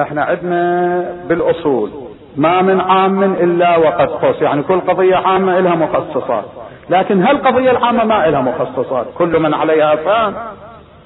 إحنا 0.00 0.24
عندنا 0.24 1.00
بالأصول. 1.28 1.90
ما 2.36 2.62
من 2.62 2.80
عام 2.80 3.22
إلا 3.22 3.76
وقد 3.76 4.08
خص 4.10 4.42
يعني 4.42 4.62
كل 4.62 4.80
قضية 4.80 5.16
عامة 5.16 5.60
لها 5.60 5.74
مخصصات. 5.74 6.44
لكن 6.90 7.22
هالقضية 7.22 7.70
العامة 7.70 8.04
ما 8.04 8.26
لها 8.26 8.40
مخصصات. 8.40 9.06
كل 9.18 9.40
من 9.40 9.54
عليها 9.54 9.96
فان 9.96 10.34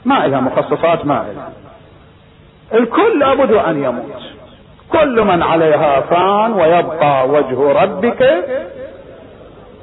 ما 0.04 0.26
لها 0.26 0.40
مخصصات 0.40 1.06
ما 1.06 1.14
لها 1.14 1.52
الكل 2.80 3.18
لابد 3.18 3.52
أن 3.52 3.84
يموت. 3.84 4.37
كل 4.92 5.24
من 5.24 5.42
عليها 5.42 6.00
فان 6.00 6.52
ويبقى 6.52 7.28
وجه 7.28 7.82
ربك 7.82 8.22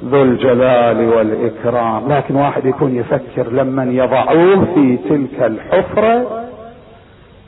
ذو 0.05 0.21
الجلال 0.21 1.09
والإكرام. 1.09 2.13
لكن 2.13 2.35
واحد 2.35 2.65
يكون 2.65 2.95
يفكر 2.95 3.51
لمن 3.51 3.91
يضعوه 3.95 4.65
في 4.75 4.97
تلك 5.09 5.43
الحفرة 5.43 6.41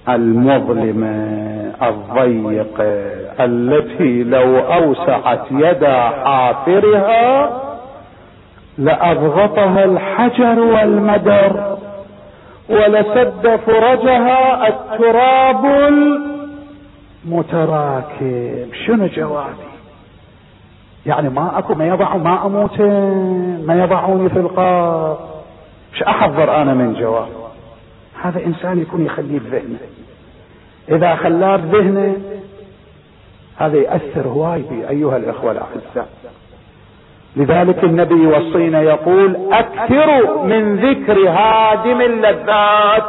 المظلمه 0.10 1.38
الضيقه 1.84 3.02
التي 3.40 4.24
لو 4.24 4.58
أوسعت 4.60 5.46
يد 5.52 5.86
حافرها 6.26 7.50
لأضغطها 8.78 9.84
الحجر 9.86 10.60
والمدر 10.60 11.78
ولسد 12.70 13.60
فرجها 13.66 14.68
التراب 14.68 15.66
المتراكم 17.28 18.68
شنو 18.86 19.08
جوابي؟ 19.08 19.68
يعني 21.06 21.30
ما 21.30 21.60
أكو 21.60 21.74
ما 21.74 21.88
يضعوا 21.88 22.20
ما 22.20 22.46
أموت 22.46 22.82
ما 23.68 23.84
يضعوني 23.84 24.30
في 24.30 24.40
القار 24.40 25.20
مش 25.94 26.04
أحضر 26.04 26.62
أنا 26.62 26.74
من 26.74 26.94
جواب؟ 26.94 27.28
هذا 28.24 28.46
إنسان 28.46 28.80
يكون 28.80 29.06
يخليه 29.06 29.40
بذهنه 29.40 29.80
إذا 30.90 31.16
خلاه 31.16 31.56
بذهنه 31.56 32.16
هذا 33.58 33.78
يأثر 33.78 34.28
هواي 34.28 34.62
بي 34.62 34.90
أيها 34.90 35.18
الإخوة 35.18 35.52
الأعزاء. 35.52 36.10
لذلك 37.36 37.84
النبي 37.84 38.16
يوصينا 38.16 38.82
يقول 38.82 39.38
أكثروا 39.52 40.44
من 40.44 40.76
ذكر 40.76 41.30
هادم 41.30 42.02
اللذات. 42.02 43.04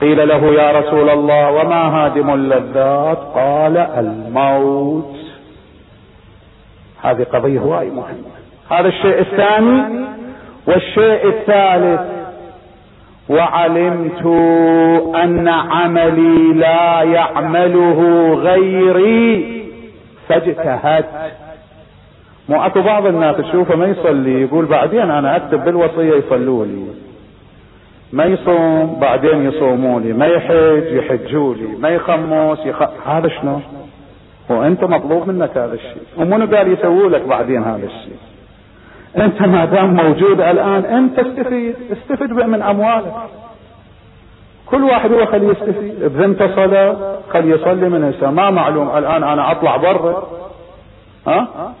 قيل 0.00 0.28
له 0.28 0.46
يا 0.46 0.80
رسول 0.80 1.10
الله 1.10 1.50
وما 1.50 1.82
هادم 1.96 2.34
اللذات؟ 2.34 3.18
قال 3.34 3.76
الموت. 3.76 5.16
هذه 7.02 7.22
قضية 7.32 7.60
هواي 7.60 7.90
مهمة. 7.90 8.36
هذا 8.70 8.88
الشيء 8.88 9.20
الثاني 9.20 10.06
والشيء 10.66 11.28
الثالث 11.28 12.00
وعلمت 13.28 14.26
أن 15.16 15.48
عملي 15.48 16.52
لا 16.52 17.02
يعمله 17.02 18.32
غيري 18.34 19.62
فاجتهدت. 20.28 21.32
مو 22.48 22.66
أكو 22.66 22.80
بعض 22.80 23.06
الناس 23.06 23.36
تشوفه 23.36 23.76
ما 23.76 23.86
يصلي 23.86 24.42
يقول 24.42 24.66
بعدين 24.66 25.10
أنا 25.10 25.36
أكتب 25.36 25.64
بالوصية 25.64 26.14
يصلوا 26.14 26.66
لي 26.66 27.05
ما 28.12 28.24
يصوم 28.24 28.98
بعدين 29.00 29.46
يصوموا 29.46 30.00
لي 30.00 30.12
ما 30.12 30.26
يحج 30.26 30.92
يحجوا 30.92 31.54
لي 31.54 31.66
ما 31.78 31.88
يخمس 31.88 32.58
يخ... 32.66 32.82
هذا 33.06 33.28
شنو؟ 33.28 33.60
وأنت 34.48 34.84
مطلوب 34.84 35.28
منك 35.28 35.56
هذا 35.56 35.74
الشيء. 35.74 36.02
ومنو 36.16 36.56
قال 36.56 36.72
يسووا 36.72 37.08
لك 37.08 37.22
بعدين 37.22 37.62
هذا 37.62 37.86
الشيء؟ 37.86 38.16
أنت 39.16 39.42
ما 39.42 39.64
دام 39.64 39.94
موجود 39.94 40.40
الآن 40.40 40.84
أنت 40.84 41.18
استفيد. 41.18 41.74
استفد 41.92 42.32
من 42.32 42.62
أموالك. 42.62 43.12
كل 44.66 44.84
واحد 44.84 45.12
هو 45.12 45.26
خليه 45.26 45.48
يستفيد. 45.48 46.04
بذمته 46.04 46.54
صلاة 46.56 46.96
خليه 47.30 47.54
يصلي 47.54 47.88
من 47.88 48.04
هسه 48.04 48.30
ما 48.30 48.50
معلوم 48.50 48.96
الآن 48.98 49.24
أنا 49.24 49.52
أطلع 49.52 49.76
برا. 49.76 50.28
ها؟ 51.26 51.72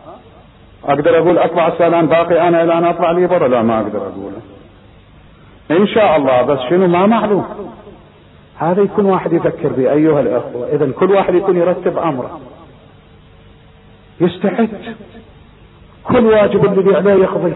أقدر 0.84 1.18
أقول 1.18 1.38
أطلع 1.38 1.68
السلام 1.68 2.06
باقي 2.06 2.48
أنا 2.48 2.64
الان 2.64 2.84
أطلع 2.84 3.10
لي 3.10 3.26
برا؟ 3.26 3.48
لا 3.48 3.62
ما 3.62 3.80
أقدر 3.80 3.98
أقوله. 3.98 4.55
إن 5.70 5.86
شاء 5.86 6.16
الله 6.16 6.42
بس 6.42 6.58
شنو؟ 6.70 6.86
ما 6.86 7.06
معلوم. 7.06 7.46
هذا 8.58 8.82
يكون 8.82 9.04
واحد 9.04 9.32
يفكر 9.32 9.68
به 9.68 9.92
أيها 9.92 10.20
الأخوة. 10.20 10.68
اذا 10.72 10.92
كل 10.92 11.10
واحد 11.10 11.34
يكون 11.34 11.56
يرتب 11.56 11.98
أمره. 11.98 12.40
يستعد 14.20 14.68
كل 16.04 16.26
واجب 16.26 16.64
الذي 16.64 16.96
عليه 16.96 17.12
يقضي. 17.12 17.52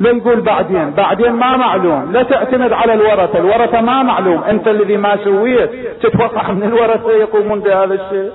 لا 0.00 0.10
يقول 0.10 0.40
بعدين. 0.40 0.90
بعدين 0.90 1.32
ما 1.32 1.56
معلوم. 1.56 2.12
لا 2.12 2.22
تعتمد 2.22 2.72
على 2.72 2.94
الورثة. 2.94 3.38
الورثة 3.38 3.80
ما 3.80 4.02
معلوم. 4.02 4.42
أنت 4.42 4.68
الذي 4.68 4.96
ما 4.96 5.16
سويت. 5.24 5.70
تتوقع 6.02 6.52
من 6.52 6.62
الورثة 6.62 7.10
يقومون 7.10 7.60
بهذا 7.60 7.94
الشيء؟ 7.94 8.30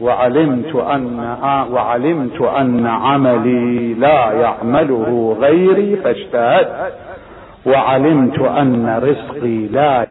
وعلمت 0.00 0.76
أن 0.76 1.18
وعلمت 1.72 2.40
أن 2.40 2.86
عملي 2.86 3.94
لا 3.94 4.32
يعمله 4.32 5.36
غيري 5.40 5.96
فاجتهدت 5.96 6.98
وعلمت 7.66 8.38
أن 8.38 8.88
رزقي 9.02 9.66
لا 9.66 10.08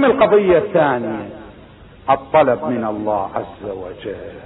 القضية 0.00 0.58
الثانية 0.58 1.28
الطلب 2.10 2.64
من 2.64 2.84
الله 2.84 3.30
عز 3.34 3.64
وجل. 3.70 4.40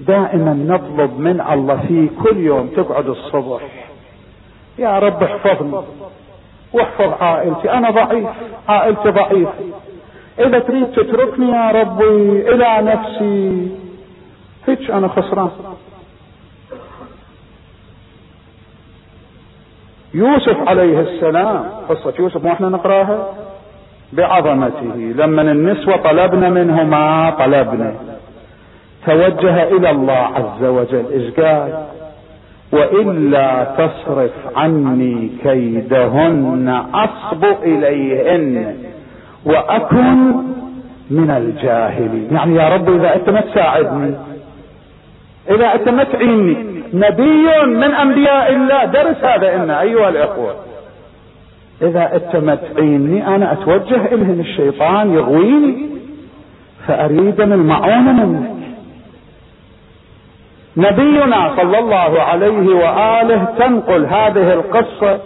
دائما 0.00 0.52
نطلب 0.52 1.20
من 1.20 1.40
الله 1.40 1.76
في 1.88 2.08
كل 2.22 2.36
يوم 2.36 2.66
تقعد 2.66 3.08
الصبح. 3.08 3.62
يا 4.78 4.98
رب 4.98 5.22
احفظني. 5.22 5.82
واحفظ 6.72 7.22
عائلتي. 7.22 7.72
أنا 7.72 7.90
ضعيف. 7.90 8.28
عائلتي 8.68 9.08
ضعيفة. 9.08 9.52
إذا 10.38 10.58
تريد 10.58 10.86
تتركني 10.86 11.50
يا 11.50 11.70
ربي 11.70 12.54
إلى 12.54 12.78
نفسي. 12.82 13.68
هيك 14.66 14.90
أنا 14.90 15.08
خسران. 15.08 15.50
يوسف 20.14 20.68
عليه 20.68 21.00
السلام. 21.00 21.64
قصة 21.88 22.14
يوسف 22.18 22.44
مو 22.44 22.52
إحنا 22.52 22.68
نقراها؟ 22.68 23.34
بعظمته. 24.12 24.94
لما 25.16 25.42
النسوة 25.42 25.96
طلبنا 25.96 26.48
منه 26.48 26.84
ما 26.84 27.30
طلبنا. 27.30 28.07
توجه 29.08 29.62
إلى 29.62 29.90
الله 29.90 30.12
عز 30.12 30.64
وجل. 30.64 31.04
إيش 31.12 31.34
قال؟ 31.40 31.84
وإلا 32.72 33.64
تصرف 33.78 34.30
عني 34.56 35.30
كيدهن 35.42 36.82
أصب 36.94 37.44
إليهن 37.62 38.76
وأكن 39.44 40.16
من 41.10 41.30
الجاهلين. 41.30 42.28
يعني 42.32 42.54
يا 42.56 42.68
رب 42.68 42.88
إذا 42.88 43.14
أنت 43.16 43.30
ما 43.30 43.40
تساعدني 43.40 44.14
إذا 45.50 45.74
أنت 45.74 45.88
ما 45.88 46.04
تعيني 46.04 46.56
نبي 46.94 47.66
من 47.66 47.94
أنبياء 47.94 48.52
الله 48.52 48.84
درس 48.84 49.24
هذا 49.24 49.54
إن 49.54 49.70
أيها 49.70 50.08
الإخوة. 50.08 50.54
إذا 51.82 52.14
أنت 52.14 52.44
ما 52.44 52.54
تعيني 52.54 53.26
أنا 53.26 53.52
أتوجه 53.52 54.14
الهم 54.14 54.40
الشيطان 54.40 55.14
يغويني 55.14 55.88
فاريد 56.86 57.40
المعونة 57.40 58.26
منك 58.26 58.57
نبينا 60.78 61.56
صلى 61.56 61.78
الله 61.78 62.22
عليه 62.22 62.74
وآله 62.76 63.44
تنقل 63.58 64.06
هذه 64.06 64.52
القصة 64.52 65.20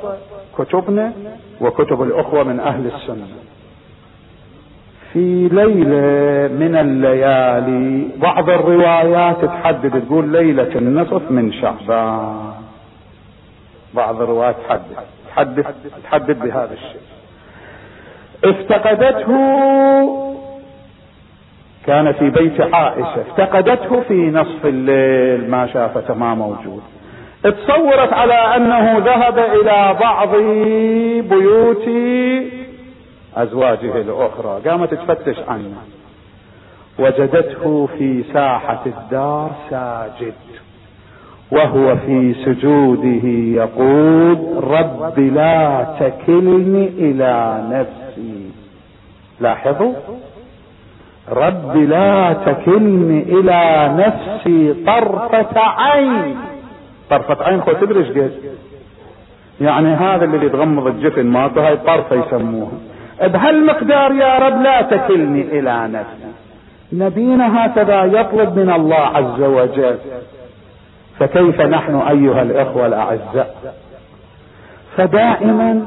كتبنا 0.58 1.12
وكتب 1.60 2.02
الأخوة 2.02 2.42
من 2.44 2.60
أهل 2.60 2.86
السنة. 2.86 3.26
في 5.12 5.48
ليلة 5.48 6.48
من 6.48 6.76
الليالي 6.76 8.08
بعض 8.16 8.50
الروايات 8.50 9.44
تحدد 9.44 10.04
تقول 10.06 10.32
ليلة 10.32 10.72
النصف 10.76 11.30
من 11.30 11.52
شعبان. 11.52 12.52
بعض 13.94 14.22
الروايات 14.22 14.56
تحدد 14.68 14.96
تحدد 15.28 15.66
تحدد 16.04 16.38
بهذا 16.38 16.70
الشيء. 16.72 17.02
افتقدته 18.44 20.31
كان 21.86 22.12
في 22.12 22.30
بيت 22.30 22.60
عائشة 22.60 23.20
افتقدته 23.20 24.00
في 24.00 24.30
نصف 24.30 24.66
الليل 24.66 25.50
ما 25.50 25.66
شافته 25.66 26.14
ما 26.14 26.34
موجود. 26.34 26.82
تصورت 27.42 28.12
على 28.12 28.56
أنه 28.56 28.98
ذهب 28.98 29.38
إلى 29.38 29.96
بعض 30.00 30.36
بيوت 31.30 31.88
أزواجه 33.36 34.00
الأخرى 34.00 34.60
قامت 34.70 34.94
تفتش 34.94 35.36
عنه. 35.48 35.76
وجدته 36.98 37.88
في 37.98 38.24
ساحة 38.32 38.82
الدار 38.86 39.50
ساجد 39.70 40.34
وهو 41.52 41.96
في 41.96 42.34
سجوده 42.44 43.28
يقول 43.62 44.64
رب 44.64 45.18
لا 45.18 45.86
تكلني 46.00 46.88
إلى 46.98 47.64
نفسي. 47.70 48.50
لاحظوا؟ 49.40 49.92
رب 51.32 51.76
لا 51.76 52.32
تكلني 52.46 53.22
إلى 53.22 53.90
نفسي 53.96 54.84
طرفة 54.86 55.60
عين. 55.60 56.36
طرفة 57.10 57.44
عين 57.44 57.62
خو 57.62 57.72
تدري 57.72 58.00
إيش 58.00 58.32
يعني 59.60 59.88
هذا 59.88 60.24
اللي 60.24 60.48
تغمض 60.48 60.86
الجفن 60.86 61.26
مالته 61.26 61.68
هاي 61.68 61.76
طرفة 61.76 62.16
يسموها. 62.16 62.72
بهالمقدار 63.22 64.12
يا 64.12 64.38
رب 64.38 64.62
لا 64.62 64.82
تكلني 64.82 65.42
إلى 65.58 65.88
نفسي. 65.88 66.32
نبينا 66.92 67.66
هكذا 67.66 68.04
يطلب 68.04 68.58
من 68.58 68.70
الله 68.70 68.96
عز 68.96 69.40
وجل. 69.40 69.98
فكيف 71.18 71.60
نحن 71.60 71.94
أيها 71.94 72.42
الإخوة 72.42 72.86
الأعزاء؟ 72.86 73.74
فدائما 74.96 75.86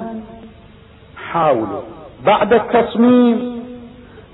حاولوا. 1.32 1.82
بعد 2.26 2.54
التصميم 2.54 3.55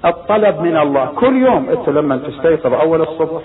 الطلب 0.06 0.62
من 0.62 0.78
الله. 0.78 1.06
كل 1.06 1.42
يوم 1.42 1.70
أنت 1.70 1.90
لما 1.90 2.18
تستيقظ 2.18 2.74
أول 2.74 3.02
الصبح 3.02 3.42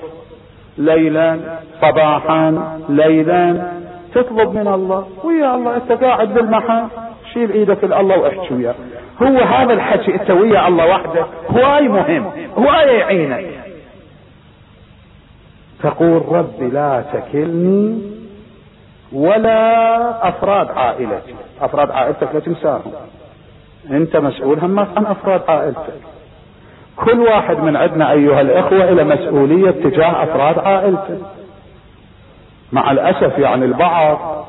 ليلا 0.78 1.38
صباحا 1.82 2.78
ليلا 2.88 3.72
تطلب 4.14 4.54
من 4.54 4.68
الله. 4.68 5.06
ويا 5.24 5.54
الله 5.54 5.76
أنت 5.76 5.92
قاعد 5.92 6.34
بالمحل 6.34 6.84
شيل 7.32 7.50
إيدك 7.50 7.84
الله 7.84 8.18
واحكي 8.18 8.54
وياه. 8.54 8.74
هو 9.22 9.38
هذا 9.38 9.72
الحكي 9.72 10.14
أنت 10.14 10.30
ويا 10.30 10.68
الله 10.68 10.86
وحده. 10.86 11.26
هواي 11.50 11.88
مهم 11.88 12.30
هواي 12.58 12.98
يعينك. 12.98 13.46
تقول 15.82 16.22
رب 16.28 16.62
لا 16.72 17.04
تكلني 17.12 18.02
ولا 19.12 20.28
أفراد 20.28 20.70
عائلتي. 20.70 21.34
أفراد 21.60 21.90
عائلتك 21.90 22.34
لا 22.34 22.40
تنساهم. 22.40 22.92
أنت 23.90 24.16
مسؤول 24.16 24.58
هم 24.58 24.78
عن 24.78 25.06
أفراد 25.06 25.42
عائلتك. 25.48 26.15
كل 26.96 27.20
واحد 27.20 27.58
من 27.58 27.76
عندنا 27.76 28.12
أيها 28.12 28.40
الإخوة 28.40 28.84
إلى 28.84 29.04
مسؤولية 29.04 29.70
تجاه 29.70 30.22
أفراد 30.22 30.58
عائلته. 30.58 31.18
مع 32.72 32.90
الأسف 32.90 33.38
يعني 33.38 33.64
البعض 33.64 34.46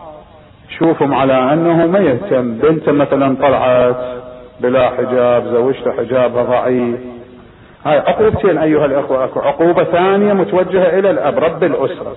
شوفهم 0.79 1.13
على 1.13 1.53
أنه 1.53 1.85
ما 1.87 1.99
يهتم 1.99 2.51
بنت 2.51 2.89
مثلا 2.89 3.35
طلعت 3.35 3.95
بلا 4.59 4.89
حجاب 4.89 5.45
زوجته 5.45 5.91
حجابها 5.91 6.43
ضعيف 6.43 6.99
هاي 7.85 7.97
عقوبتين 7.97 8.57
أيها 8.57 8.85
الإخوة 8.85 9.25
أكو 9.25 9.39
عقوبة 9.39 9.83
ثانية 9.83 10.33
متوجهة 10.33 10.99
إلى 10.99 11.11
الأب 11.11 11.39
رب 11.39 11.63
الأسرة. 11.63 12.15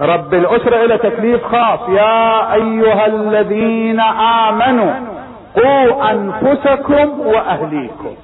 رب 0.00 0.34
الأسرة 0.34 0.84
إلى 0.84 0.98
تكليف 0.98 1.44
خاص. 1.44 1.88
يا 1.88 2.54
أيها 2.54 3.06
الذين 3.06 4.00
آمنوا 4.50 4.92
قوا 5.56 6.10
أنفسكم 6.10 7.20
وأهليكم. 7.20 8.16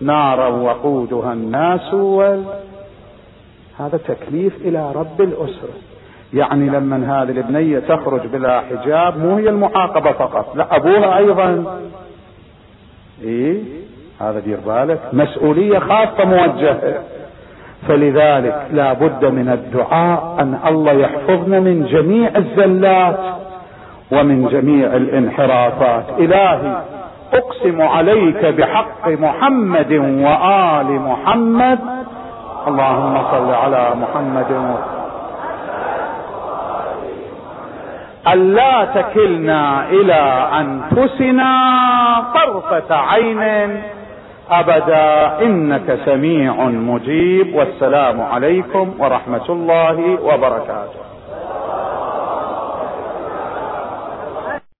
نارا 0.00 0.48
وقودها 0.48 1.32
الناس 1.32 1.94
وال 1.94 2.44
هذا 3.78 3.98
تكليف 4.08 4.56
إلى 4.56 4.92
رب 4.92 5.20
الأسرة. 5.20 5.74
يعني 6.34 6.68
لما 6.68 6.96
هذه 6.96 7.30
البنية 7.30 7.78
تخرج 7.78 8.26
بلا 8.26 8.60
حجاب 8.60 9.18
مو 9.18 9.36
هي 9.36 9.48
المعاقبة 9.48 10.12
فقط 10.12 10.56
لا 10.56 10.76
أبوها 10.76 11.18
أيضا. 11.18 11.78
إيه 13.22 13.62
هذا 14.20 14.38
دير 14.38 14.58
بالك. 14.66 15.00
مسؤولية 15.12 15.78
خاصة 15.78 16.24
موجهة. 16.24 16.94
فلذلك 17.88 18.66
لا 18.72 18.92
بد 18.92 19.24
من 19.24 19.48
الدعاء 19.48 20.36
أن 20.40 20.58
الله 20.66 20.92
يحفظنا 20.92 21.60
من 21.60 21.86
جميع 21.86 22.36
الزلات 22.36 23.18
ومن 24.12 24.48
جميع 24.48 24.96
الانحرافات. 24.96 26.04
إلهي 26.18 26.82
أقسم 27.34 27.82
عليك 27.82 28.46
بحق 28.46 29.08
محمد 29.08 29.92
وآل 29.92 31.00
محمد. 31.00 31.78
اللهم 32.68 33.22
صل 33.30 33.54
على 33.54 33.90
محمد. 33.96 34.52
و... 34.52 34.74
ألا 38.32 38.84
تكلنا 38.84 39.84
إلى 39.90 40.48
أنفسنا 40.60 41.50
طرفة 42.34 42.96
عين 42.96 43.82
أبدا. 44.50 45.38
إنك 45.42 45.98
سميع 46.04 46.54
مجيب. 46.64 47.54
والسلام 47.54 48.22
عليكم 48.22 48.94
ورحمة 48.98 49.46
الله 49.48 50.18
وبركاته. 50.24 51.03